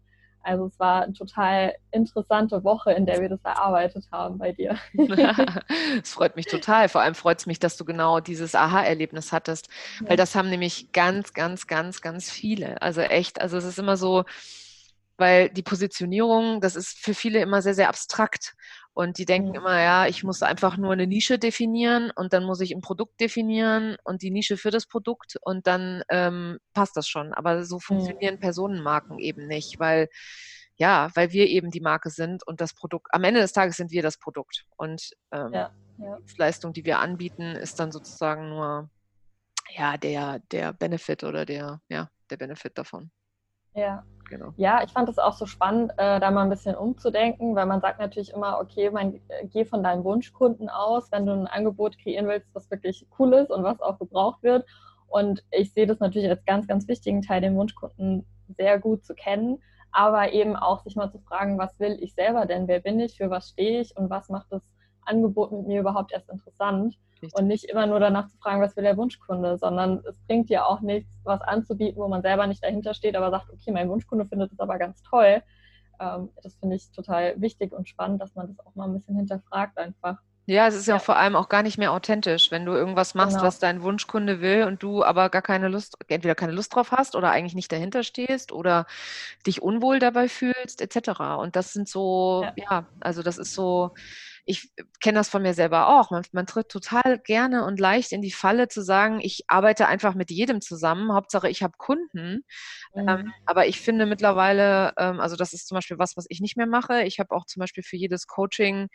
Also 0.43 0.67
es 0.67 0.79
war 0.79 1.03
eine 1.03 1.13
total 1.13 1.73
interessante 1.91 2.63
Woche, 2.63 2.93
in 2.93 3.05
der 3.05 3.19
wir 3.19 3.27
das 3.27 3.43
erarbeitet 3.43 4.07
haben 4.11 4.37
bei 4.37 4.53
dir. 4.53 4.77
Es 6.01 6.13
freut 6.13 6.35
mich 6.35 6.45
total. 6.45 6.87
Vor 6.89 7.01
allem 7.01 7.15
freut 7.15 7.39
es 7.39 7.45
mich, 7.47 7.59
dass 7.59 7.75
du 7.75 7.83
genau 7.83 8.19
dieses 8.19 8.55
Aha-Erlebnis 8.55 9.33
hattest, 9.33 9.67
ja. 9.99 10.09
weil 10.09 10.17
das 10.17 10.35
haben 10.35 10.49
nämlich 10.49 10.91
ganz, 10.93 11.33
ganz, 11.33 11.67
ganz, 11.67 12.01
ganz 12.01 12.31
viele. 12.31 12.81
Also 12.81 13.01
echt, 13.01 13.41
also 13.41 13.57
es 13.57 13.65
ist 13.65 13.79
immer 13.79 13.97
so, 13.97 14.23
weil 15.17 15.49
die 15.49 15.63
Positionierung, 15.63 16.61
das 16.61 16.75
ist 16.75 16.97
für 16.97 17.13
viele 17.13 17.39
immer 17.41 17.61
sehr, 17.61 17.73
sehr 17.73 17.89
abstrakt. 17.89 18.55
Und 18.97 19.19
die 19.19 19.25
denken 19.25 19.53
immer, 19.53 19.79
ja, 19.79 20.07
ich 20.07 20.23
muss 20.23 20.41
einfach 20.41 20.75
nur 20.75 20.91
eine 20.91 21.05
Nische 21.05 21.37
definieren 21.37 22.09
und 22.15 22.33
dann 22.33 22.43
muss 22.43 22.61
ich 22.61 22.71
ein 22.71 22.81
Produkt 22.81 23.21
definieren 23.21 23.95
und 24.03 24.23
die 24.23 24.31
Nische 24.31 24.57
für 24.57 24.71
das 24.71 24.87
Produkt 24.87 25.37
und 25.43 25.67
dann 25.67 26.01
ähm, 26.09 26.57
passt 26.73 26.97
das 26.97 27.07
schon. 27.07 27.31
Aber 27.31 27.63
so 27.63 27.79
funktionieren. 27.79 28.39
Personenmarken 28.39 29.19
eben 29.19 29.45
nicht, 29.45 29.79
weil 29.79 30.09
ja, 30.77 31.11
weil 31.13 31.31
wir 31.31 31.45
eben 31.45 31.69
die 31.69 31.79
Marke 31.79 32.09
sind 32.09 32.41
und 32.47 32.59
das 32.59 32.73
Produkt, 32.73 33.13
am 33.13 33.23
Ende 33.23 33.39
des 33.39 33.53
Tages 33.53 33.77
sind 33.77 33.91
wir 33.91 34.01
das 34.01 34.17
Produkt. 34.17 34.65
Und 34.77 35.11
ähm, 35.31 35.53
ja, 35.53 35.71
ja. 35.99 36.17
die 36.19 36.37
Leistung, 36.39 36.73
die 36.73 36.83
wir 36.83 36.97
anbieten, 36.97 37.55
ist 37.55 37.79
dann 37.79 37.91
sozusagen 37.91 38.49
nur 38.49 38.89
ja, 39.75 39.97
der, 39.97 40.39
der 40.51 40.73
Benefit 40.73 41.23
oder 41.23 41.45
der, 41.45 41.81
ja, 41.87 42.09
der 42.31 42.37
Benefit 42.37 42.75
davon. 42.79 43.11
Ja, 43.75 44.03
Genau. 44.29 44.53
Ja, 44.57 44.83
ich 44.83 44.91
fand 44.91 45.07
es 45.09 45.19
auch 45.19 45.33
so 45.33 45.45
spannend, 45.45 45.91
äh, 45.97 46.19
da 46.19 46.31
mal 46.31 46.43
ein 46.43 46.49
bisschen 46.49 46.75
umzudenken, 46.75 47.55
weil 47.55 47.65
man 47.65 47.81
sagt 47.81 47.99
natürlich 47.99 48.33
immer, 48.33 48.59
okay, 48.59 48.89
man 48.89 49.15
äh, 49.29 49.45
geh 49.45 49.65
von 49.65 49.83
deinem 49.83 50.03
Wunschkunden 50.03 50.69
aus, 50.69 51.11
wenn 51.11 51.25
du 51.25 51.33
ein 51.33 51.47
Angebot 51.47 51.97
kreieren 51.97 52.27
willst, 52.27 52.47
was 52.53 52.69
wirklich 52.69 53.07
cool 53.17 53.33
ist 53.33 53.51
und 53.51 53.63
was 53.63 53.79
auch 53.81 53.99
gebraucht 53.99 54.43
wird. 54.43 54.65
Und 55.07 55.43
ich 55.51 55.73
sehe 55.73 55.87
das 55.87 55.99
natürlich 55.99 56.29
als 56.29 56.43
ganz, 56.45 56.67
ganz 56.67 56.87
wichtigen 56.87 57.21
Teil, 57.21 57.41
den 57.41 57.55
Wunschkunden 57.55 58.25
sehr 58.57 58.79
gut 58.79 59.05
zu 59.05 59.15
kennen, 59.15 59.61
aber 59.91 60.33
eben 60.33 60.55
auch 60.55 60.83
sich 60.83 60.95
mal 60.95 61.11
zu 61.11 61.19
fragen, 61.19 61.57
was 61.57 61.79
will 61.79 61.97
ich 62.01 62.13
selber 62.13 62.45
denn? 62.45 62.67
Wer 62.67 62.81
bin 62.81 62.99
ich? 62.99 63.17
Für 63.17 63.29
was 63.29 63.49
stehe 63.49 63.81
ich? 63.81 63.95
Und 63.95 64.09
was 64.09 64.29
macht 64.29 64.47
das 64.51 64.61
Angebot 65.05 65.51
mit 65.51 65.67
mir 65.67 65.79
überhaupt 65.79 66.11
erst 66.11 66.29
interessant? 66.29 66.97
Richtig. 67.21 67.39
Und 67.39 67.47
nicht 67.47 67.65
immer 67.65 67.87
nur 67.87 67.99
danach 67.99 68.27
zu 68.27 68.37
fragen, 68.37 68.61
was 68.61 68.75
will 68.75 68.83
der 68.83 68.97
Wunschkunde, 68.97 69.57
sondern 69.57 70.03
es 70.07 70.17
bringt 70.27 70.49
ja 70.49 70.65
auch 70.65 70.81
nichts, 70.81 71.19
was 71.23 71.41
anzubieten, 71.41 72.01
wo 72.01 72.07
man 72.07 72.21
selber 72.21 72.47
nicht 72.47 72.63
dahinter 72.63 72.93
steht, 72.93 73.15
aber 73.15 73.31
sagt, 73.31 73.49
okay, 73.51 73.71
mein 73.71 73.89
Wunschkunde 73.89 74.25
findet 74.25 74.51
es 74.51 74.59
aber 74.59 74.77
ganz 74.77 75.01
toll. 75.03 75.41
Ähm, 75.99 76.29
das 76.43 76.55
finde 76.55 76.75
ich 76.75 76.91
total 76.91 77.39
wichtig 77.41 77.73
und 77.73 77.89
spannend, 77.89 78.21
dass 78.21 78.35
man 78.35 78.47
das 78.47 78.65
auch 78.65 78.75
mal 78.75 78.85
ein 78.85 78.93
bisschen 78.93 79.15
hinterfragt 79.15 79.77
einfach. 79.77 80.17
Ja, 80.49 80.65
es 80.67 80.75
ist 80.75 80.87
ja, 80.87 80.95
ja 80.95 80.99
vor 80.99 81.17
allem 81.17 81.35
auch 81.35 81.49
gar 81.49 81.61
nicht 81.61 81.77
mehr 81.77 81.91
authentisch, 81.91 82.51
wenn 82.51 82.65
du 82.65 82.71
irgendwas 82.71 83.15
machst, 83.15 83.35
genau. 83.35 83.47
was 83.47 83.59
dein 83.59 83.81
Wunschkunde 83.81 84.39
will 84.39 84.63
und 84.63 84.81
du 84.81 85.03
aber 85.03 85.29
gar 85.29 85.41
keine 85.41 85.67
Lust, 85.67 85.97
entweder 86.07 86.35
keine 86.35 86.53
Lust 86.53 86.73
drauf 86.73 86.93
hast 86.93 87.17
oder 87.17 87.31
eigentlich 87.31 87.53
nicht 87.53 87.69
dahinter 87.69 88.03
stehst 88.03 88.53
oder 88.53 88.85
dich 89.45 89.61
unwohl 89.61 89.99
dabei 89.99 90.29
fühlst, 90.29 90.81
etc. 90.81 91.19
Und 91.37 91.57
das 91.57 91.73
sind 91.73 91.89
so, 91.89 92.43
ja, 92.45 92.53
ja 92.55 92.85
also 93.01 93.23
das 93.23 93.37
ist 93.37 93.53
so, 93.53 93.93
ich 94.47 94.71
kenne 95.01 95.19
das 95.19 95.27
von 95.27 95.41
mir 95.41 95.53
selber 95.53 95.89
auch. 95.89 96.09
Man, 96.09 96.23
man, 96.31 96.47
tritt 96.47 96.69
total 96.69 97.19
gerne 97.19 97.65
und 97.65 97.79
leicht 97.79 98.13
in 98.13 98.21
die 98.21 98.31
Falle 98.31 98.69
zu 98.69 98.81
sagen, 98.81 99.19
ich 99.21 99.43
arbeite 99.47 99.87
einfach 99.87 100.15
mit 100.15 100.31
jedem 100.31 100.61
zusammen. 100.61 101.13
Hauptsache, 101.13 101.49
ich 101.49 101.63
habe 101.63 101.73
Kunden. 101.77 102.45
Mhm. 102.95 103.09
Ähm, 103.09 103.33
aber 103.45 103.67
ich 103.67 103.81
finde 103.81 104.05
mittlerweile, 104.05 104.93
ähm, 104.97 105.19
also 105.19 105.35
das 105.35 105.51
ist 105.51 105.67
zum 105.67 105.75
Beispiel 105.75 105.99
was, 105.99 106.15
was 106.15 106.25
ich 106.29 106.39
nicht 106.39 106.55
mehr 106.55 106.65
mache. 106.65 107.03
Ich 107.03 107.19
habe 107.19 107.35
auch 107.35 107.45
zum 107.45 107.59
Beispiel 107.59 107.83
für 107.83 107.97
jedes 107.97 108.25
Coaching 108.25 108.87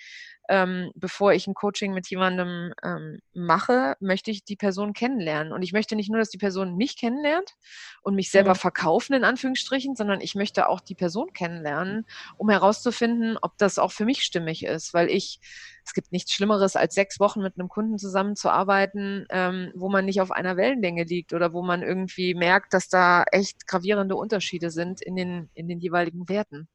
ähm, 0.49 0.91
bevor 0.95 1.33
ich 1.33 1.47
ein 1.47 1.55
Coaching 1.55 1.95
mit 1.95 2.09
jemandem 2.09 2.73
ähm, 2.83 3.21
mache, 3.33 3.97
möchte 4.01 4.31
ich 4.31 4.45
die 4.45 4.57
Person 4.57 4.93
kennenlernen. 4.93 5.53
Und 5.53 5.63
ich 5.63 5.73
möchte 5.73 5.95
nicht 5.95 6.11
nur, 6.11 6.19
dass 6.19 6.31
die 6.31 6.39
Person 6.39 6.77
mich 6.77 6.97
kennenlernt 6.97 7.55
und 8.03 8.15
mich 8.15 8.31
selber 8.31 8.51
mhm. 8.51 8.57
verkaufen, 8.57 9.15
in 9.15 9.25
Anführungsstrichen, 9.25 9.95
sondern 9.95 10.21
ich 10.21 10.35
möchte 10.35 10.69
auch 10.69 10.81
die 10.81 10.95
Person 10.95 11.33
kennenlernen, 11.33 12.07
um 12.37 12.51
herauszufinden, 12.51 13.39
ob 13.41 13.57
das 13.59 13.79
auch 13.79 13.93
für 13.93 14.05
mich 14.05 14.23
stimmig 14.23 14.65
ist. 14.65 14.95
Weil 14.95 15.09
ich, 15.09 15.41
es 15.85 15.95
gibt 15.95 16.11
nichts 16.11 16.33
Schlimmeres, 16.33 16.75
als 16.75 16.95
sechs 16.95 17.21
Wochen 17.21 17.41
mit 17.41 17.59
einem 17.59 17.69
Kunden 17.69 17.99
zusammenzuarbeiten, 17.99 19.27
ähm, 19.31 19.73
wo 19.77 19.89
man 19.89 20.05
nicht 20.05 20.21
auf 20.21 20.33
einer 20.33 20.57
Wellenlänge 20.57 21.05
liegt 21.05 21.33
oder 21.33 21.53
wo 21.53 21.63
man 21.63 21.83
irgendwie 21.83 22.35
merkt, 22.35 22.75
dass 22.75 22.89
da 22.89 23.25
echt 23.31 23.67
gravierende 23.69 24.17
Unterschiede 24.17 24.71
sind 24.71 25.01
in 25.03 25.15
den, 25.15 25.51
in 25.55 25.69
den 25.69 25.79
jeweiligen 25.79 26.29
Werten. 26.29 26.69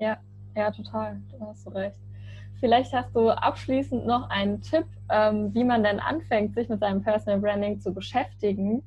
Ja, 0.00 0.18
ja, 0.56 0.70
total. 0.72 1.20
Da 1.30 1.46
hast 1.46 1.66
du 1.66 1.70
recht. 1.70 2.00
Vielleicht 2.60 2.92
hast 2.92 3.16
du 3.16 3.30
abschließend 3.30 4.06
noch 4.06 4.28
einen 4.28 4.60
Tipp, 4.60 4.84
ähm, 5.08 5.52
wie 5.54 5.64
man 5.64 5.82
denn 5.82 5.98
anfängt, 5.98 6.54
sich 6.54 6.68
mit 6.68 6.80
seinem 6.80 7.02
Personal 7.02 7.40
Branding 7.40 7.80
zu 7.80 7.92
beschäftigen 7.92 8.82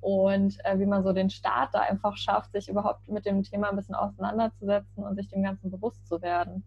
und 0.00 0.56
äh, 0.64 0.78
wie 0.78 0.86
man 0.86 1.04
so 1.04 1.12
den 1.12 1.28
Start 1.28 1.74
da 1.74 1.80
einfach 1.80 2.16
schafft, 2.16 2.52
sich 2.52 2.70
überhaupt 2.70 3.06
mit 3.06 3.26
dem 3.26 3.42
Thema 3.42 3.68
ein 3.68 3.76
bisschen 3.76 3.94
auseinanderzusetzen 3.94 5.04
und 5.04 5.16
sich 5.16 5.28
dem 5.28 5.42
Ganzen 5.42 5.70
bewusst 5.70 6.06
zu 6.06 6.22
werden. 6.22 6.64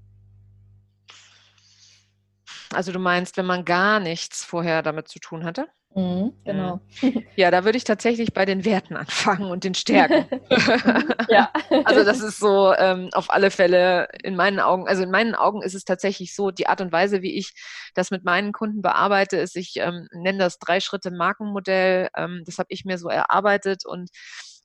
Also 2.74 2.92
du 2.92 3.00
meinst, 3.00 3.38
wenn 3.38 3.48
man 3.48 3.66
gar 3.66 4.00
nichts 4.00 4.46
vorher 4.46 4.84
damit 4.84 5.08
zu 5.08 5.20
tun 5.20 5.44
hatte? 5.44 5.68
Mhm, 5.94 6.34
genau. 6.46 6.80
Ja, 7.36 7.52
da 7.52 7.66
würde 7.66 7.78
ich 7.78 7.84
tatsächlich 7.84 8.34
bei 8.34 8.46
den 8.46 8.64
Werten 8.64 8.96
anfangen 8.96 9.52
und 9.52 9.66
den 9.66 9.74
Stärken. 9.74 10.26
ja. 11.30 11.52
Also 11.84 12.06
das 12.06 12.22
ist 12.22 12.40
so 12.40 12.74
ähm, 12.74 13.10
auf 13.14 13.30
alle 13.30 13.52
Fälle 13.52 14.08
in 14.24 14.38
meinen 14.38 14.60
Augen, 14.62 14.88
also 14.88 15.04
in 15.04 15.12
meinen 15.12 15.36
Augen 15.36 15.62
ist 15.62 15.76
es 15.76 15.84
tatsächlich 15.84 16.34
so, 16.34 16.50
die 16.52 16.68
Art 16.68 16.80
und 16.80 16.94
Weise, 16.94 17.22
wie 17.22 17.38
ich 17.38 17.54
das 17.94 18.10
mit 18.10 18.24
meinen 18.24 18.54
Kunden 18.54 18.82
bearbeite, 18.82 19.38
ist, 19.38 19.58
ich 19.58 19.74
ähm, 19.78 20.08
nenne 20.14 20.38
das 20.40 20.60
Drei-Schritte-Markenmodell. 20.60 22.08
Ähm, 22.16 22.44
das 22.46 22.58
habe 22.58 22.68
ich 22.70 22.86
mir 22.86 22.98
so 22.98 23.10
erarbeitet 23.10 23.86
und 23.86 24.10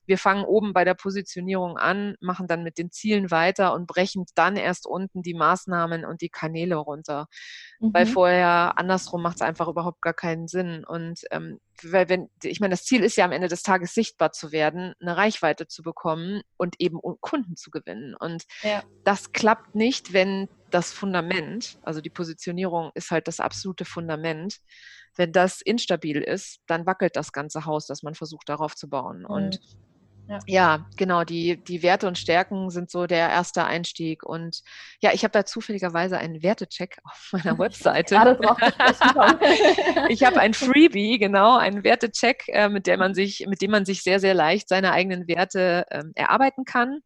wir 0.07 0.17
fangen 0.17 0.45
oben 0.45 0.73
bei 0.73 0.85
der 0.85 0.93
Positionierung 0.93 1.77
an, 1.77 2.15
machen 2.21 2.47
dann 2.47 2.63
mit 2.63 2.77
den 2.77 2.91
Zielen 2.91 3.29
weiter 3.29 3.73
und 3.73 3.85
brechen 3.85 4.25
dann 4.35 4.55
erst 4.55 4.87
unten 4.87 5.21
die 5.21 5.33
Maßnahmen 5.33 6.05
und 6.05 6.21
die 6.21 6.29
Kanäle 6.29 6.75
runter. 6.75 7.27
Mhm. 7.79 7.93
Weil 7.93 8.05
vorher 8.07 8.77
andersrum 8.77 9.21
macht 9.21 9.35
es 9.35 9.41
einfach 9.41 9.67
überhaupt 9.67 10.01
gar 10.01 10.13
keinen 10.13 10.47
Sinn. 10.47 10.85
Und 10.85 11.21
ähm, 11.31 11.59
weil 11.83 12.09
wenn, 12.09 12.29
ich 12.41 12.59
meine, 12.59 12.71
das 12.71 12.85
Ziel 12.85 13.03
ist 13.03 13.17
ja 13.17 13.25
am 13.25 13.31
Ende 13.31 13.49
des 13.49 13.63
Tages 13.63 13.93
sichtbar 13.93 14.31
zu 14.31 14.51
werden, 14.51 14.93
eine 14.99 15.17
Reichweite 15.17 15.67
zu 15.67 15.83
bekommen 15.83 16.41
und 16.55 16.75
eben 16.79 16.99
Kunden 17.21 17.55
zu 17.55 17.69
gewinnen. 17.69 18.15
Und 18.15 18.45
ja. 18.63 18.83
das 19.03 19.33
klappt 19.33 19.75
nicht, 19.75 20.13
wenn 20.13 20.47
das 20.71 20.91
Fundament, 20.91 21.77
also 21.83 22.01
die 22.01 22.09
Positionierung 22.09 22.91
ist 22.93 23.11
halt 23.11 23.27
das 23.27 23.39
absolute 23.39 23.85
Fundament. 23.85 24.57
Wenn 25.15 25.31
das 25.31 25.61
instabil 25.61 26.21
ist, 26.21 26.59
dann 26.67 26.85
wackelt 26.85 27.15
das 27.15 27.31
ganze 27.31 27.65
Haus, 27.65 27.87
das 27.87 28.03
man 28.03 28.15
versucht 28.15 28.49
darauf 28.49 28.75
zu 28.75 28.89
bauen. 28.89 29.19
Mhm. 29.19 29.25
Und 29.25 29.59
ja. 30.27 30.39
ja, 30.45 30.85
genau, 30.97 31.23
die, 31.23 31.63
die 31.63 31.83
Werte 31.83 32.07
und 32.07 32.17
Stärken 32.17 32.69
sind 32.69 32.91
so 32.91 33.07
der 33.07 33.29
erste 33.29 33.65
Einstieg. 33.65 34.23
Und 34.23 34.61
ja, 35.01 35.11
ich 35.13 35.23
habe 35.23 35.31
da 35.31 35.45
zufälligerweise 35.45 36.17
einen 36.17 36.43
Wertecheck 36.43 36.97
auf 37.03 37.29
meiner 37.31 37.57
Webseite. 37.57 38.15
ich 40.09 40.23
habe 40.23 40.39
ein 40.39 40.53
Freebie, 40.53 41.17
genau, 41.17 41.57
einen 41.57 41.83
Wertecheck, 41.83 42.43
äh, 42.47 42.69
mit, 42.69 42.87
der 42.87 42.97
man 42.97 43.13
sich, 43.13 43.45
mit 43.47 43.61
dem 43.61 43.71
man 43.71 43.85
sich 43.85 44.03
sehr, 44.03 44.19
sehr 44.19 44.33
leicht 44.33 44.69
seine 44.69 44.91
eigenen 44.91 45.27
Werte 45.27 45.85
äh, 45.89 46.03
erarbeiten 46.15 46.65
kann. 46.65 46.99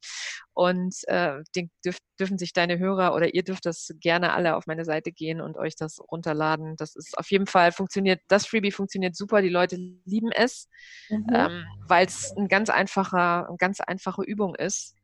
Und 0.53 0.95
äh, 1.07 1.43
den 1.55 1.71
dürf, 1.85 1.97
dürfen 2.19 2.37
sich 2.37 2.53
deine 2.53 2.77
Hörer 2.77 3.15
oder 3.15 3.33
ihr 3.33 3.43
dürft 3.43 3.65
das 3.65 3.91
gerne 3.99 4.33
alle 4.33 4.55
auf 4.55 4.67
meine 4.67 4.85
Seite 4.85 5.11
gehen 5.11 5.41
und 5.41 5.57
euch 5.57 5.75
das 5.75 5.99
runterladen. 5.99 6.75
Das 6.75 6.95
ist 6.95 7.17
auf 7.17 7.31
jeden 7.31 7.47
Fall 7.47 7.71
funktioniert, 7.71 8.21
das 8.27 8.45
Freebie 8.45 8.71
funktioniert 8.71 9.15
super, 9.15 9.41
die 9.41 9.49
Leute 9.49 9.77
lieben 10.05 10.31
es, 10.31 10.67
mhm. 11.09 11.27
ähm, 11.33 11.65
weil 11.87 12.05
es 12.05 12.33
ein 12.37 12.47
ganz 12.47 12.69
einfacher, 12.69 13.47
eine 13.47 13.57
ganz 13.57 13.79
einfache 13.79 14.23
Übung 14.23 14.55
ist, 14.55 14.95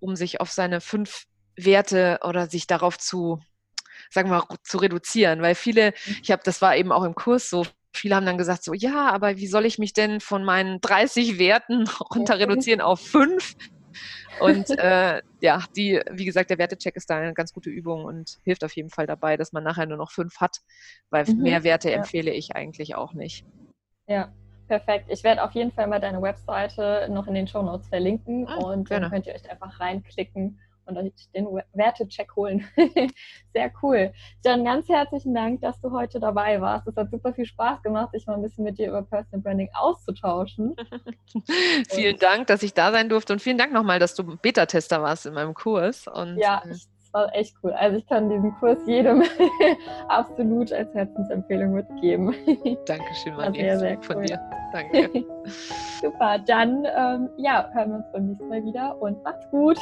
um 0.00 0.16
sich 0.16 0.40
auf 0.40 0.50
seine 0.50 0.80
fünf 0.80 1.24
Werte 1.56 2.20
oder 2.22 2.46
sich 2.46 2.66
darauf 2.66 2.98
zu, 2.98 3.40
sagen 4.10 4.30
wir 4.30 4.38
mal, 4.38 4.56
zu 4.62 4.78
reduzieren. 4.78 5.42
Weil 5.42 5.54
viele, 5.54 5.90
mhm. 6.06 6.16
ich 6.22 6.30
habe, 6.30 6.42
das 6.44 6.62
war 6.62 6.76
eben 6.76 6.92
auch 6.92 7.04
im 7.04 7.14
Kurs 7.14 7.50
so, 7.50 7.66
viele 7.92 8.16
haben 8.16 8.26
dann 8.26 8.38
gesagt, 8.38 8.64
so, 8.64 8.72
ja, 8.72 9.10
aber 9.10 9.36
wie 9.36 9.46
soll 9.46 9.66
ich 9.66 9.78
mich 9.78 9.92
denn 9.92 10.20
von 10.20 10.44
meinen 10.44 10.80
30 10.80 11.38
Werten 11.38 11.86
runter 12.14 12.38
reduzieren 12.38 12.80
auf 12.80 13.00
fünf? 13.00 13.54
Und 14.40 14.70
äh, 14.78 15.22
ja, 15.40 15.64
die, 15.76 16.00
wie 16.10 16.24
gesagt, 16.24 16.50
der 16.50 16.58
Wertecheck 16.58 16.96
ist 16.96 17.10
da 17.10 17.18
eine 17.18 17.34
ganz 17.34 17.52
gute 17.52 17.70
Übung 17.70 18.04
und 18.04 18.38
hilft 18.44 18.64
auf 18.64 18.74
jeden 18.74 18.90
Fall 18.90 19.06
dabei, 19.06 19.36
dass 19.36 19.52
man 19.52 19.64
nachher 19.64 19.86
nur 19.86 19.98
noch 19.98 20.10
fünf 20.10 20.40
hat, 20.40 20.58
weil 21.10 21.24
mhm, 21.26 21.42
mehr 21.42 21.64
Werte 21.64 21.90
ja. 21.90 21.96
empfehle 21.96 22.30
ich 22.30 22.54
eigentlich 22.54 22.94
auch 22.94 23.14
nicht. 23.14 23.44
Ja, 24.06 24.32
perfekt. 24.68 25.06
Ich 25.08 25.24
werde 25.24 25.42
auf 25.42 25.52
jeden 25.52 25.72
Fall 25.72 25.86
mal 25.86 26.00
deine 26.00 26.20
Webseite 26.22 27.08
noch 27.10 27.26
in 27.26 27.34
den 27.34 27.46
Show 27.46 27.62
Notes 27.62 27.88
verlinken 27.88 28.46
ah, 28.48 28.56
und 28.56 28.90
dann 28.90 29.10
könnt 29.10 29.26
ihr 29.26 29.34
euch 29.34 29.50
einfach 29.50 29.80
reinklicken 29.80 30.58
und 30.96 31.06
euch 31.06 31.12
den 31.34 31.46
Wertecheck 31.72 32.34
holen. 32.36 32.66
Sehr 33.52 33.72
cool. 33.82 34.12
Dann 34.42 34.64
ganz 34.64 34.88
herzlichen 34.88 35.34
Dank, 35.34 35.60
dass 35.60 35.80
du 35.80 35.90
heute 35.90 36.20
dabei 36.20 36.60
warst. 36.60 36.86
Es 36.86 36.96
hat 36.96 37.10
super 37.10 37.32
viel 37.32 37.46
Spaß 37.46 37.82
gemacht, 37.82 38.12
sich 38.12 38.26
mal 38.26 38.34
ein 38.34 38.42
bisschen 38.42 38.64
mit 38.64 38.78
dir 38.78 38.88
über 38.88 39.02
Personal 39.02 39.42
Branding 39.42 39.68
auszutauschen. 39.74 40.76
vielen 41.88 42.18
Dank, 42.18 42.46
dass 42.46 42.62
ich 42.62 42.74
da 42.74 42.92
sein 42.92 43.08
durfte 43.08 43.32
und 43.32 43.40
vielen 43.40 43.58
Dank 43.58 43.72
nochmal, 43.72 43.98
dass 43.98 44.14
du 44.14 44.36
Beta-Tester 44.36 45.02
warst 45.02 45.26
in 45.26 45.34
meinem 45.34 45.54
Kurs. 45.54 46.06
Und, 46.06 46.36
ja, 46.38 46.62
es 46.68 46.88
war 47.12 47.34
echt 47.34 47.54
cool. 47.62 47.72
Also 47.72 47.98
ich 47.98 48.06
kann 48.06 48.28
diesen 48.28 48.54
Kurs 48.56 48.78
jedem 48.86 49.22
absolut 50.08 50.72
als 50.72 50.92
Herzensempfehlung 50.94 51.74
mitgeben. 51.74 52.34
Dankeschön, 52.86 53.34
Marie. 53.36 53.60
Sehr, 53.60 53.78
sehr 53.78 53.96
cool. 53.96 54.02
von 54.02 54.22
dir. 54.22 54.40
Danke. 54.72 55.24
Super, 56.00 56.38
dann 56.38 56.84
ähm, 56.84 57.28
ja, 57.36 57.68
hören 57.72 57.90
wir 57.90 57.96
uns 57.96 58.06
beim 58.12 58.26
nächsten 58.26 58.48
Mal 58.48 58.64
wieder 58.64 59.00
und 59.00 59.22
macht's 59.22 59.48
gut. 59.50 59.78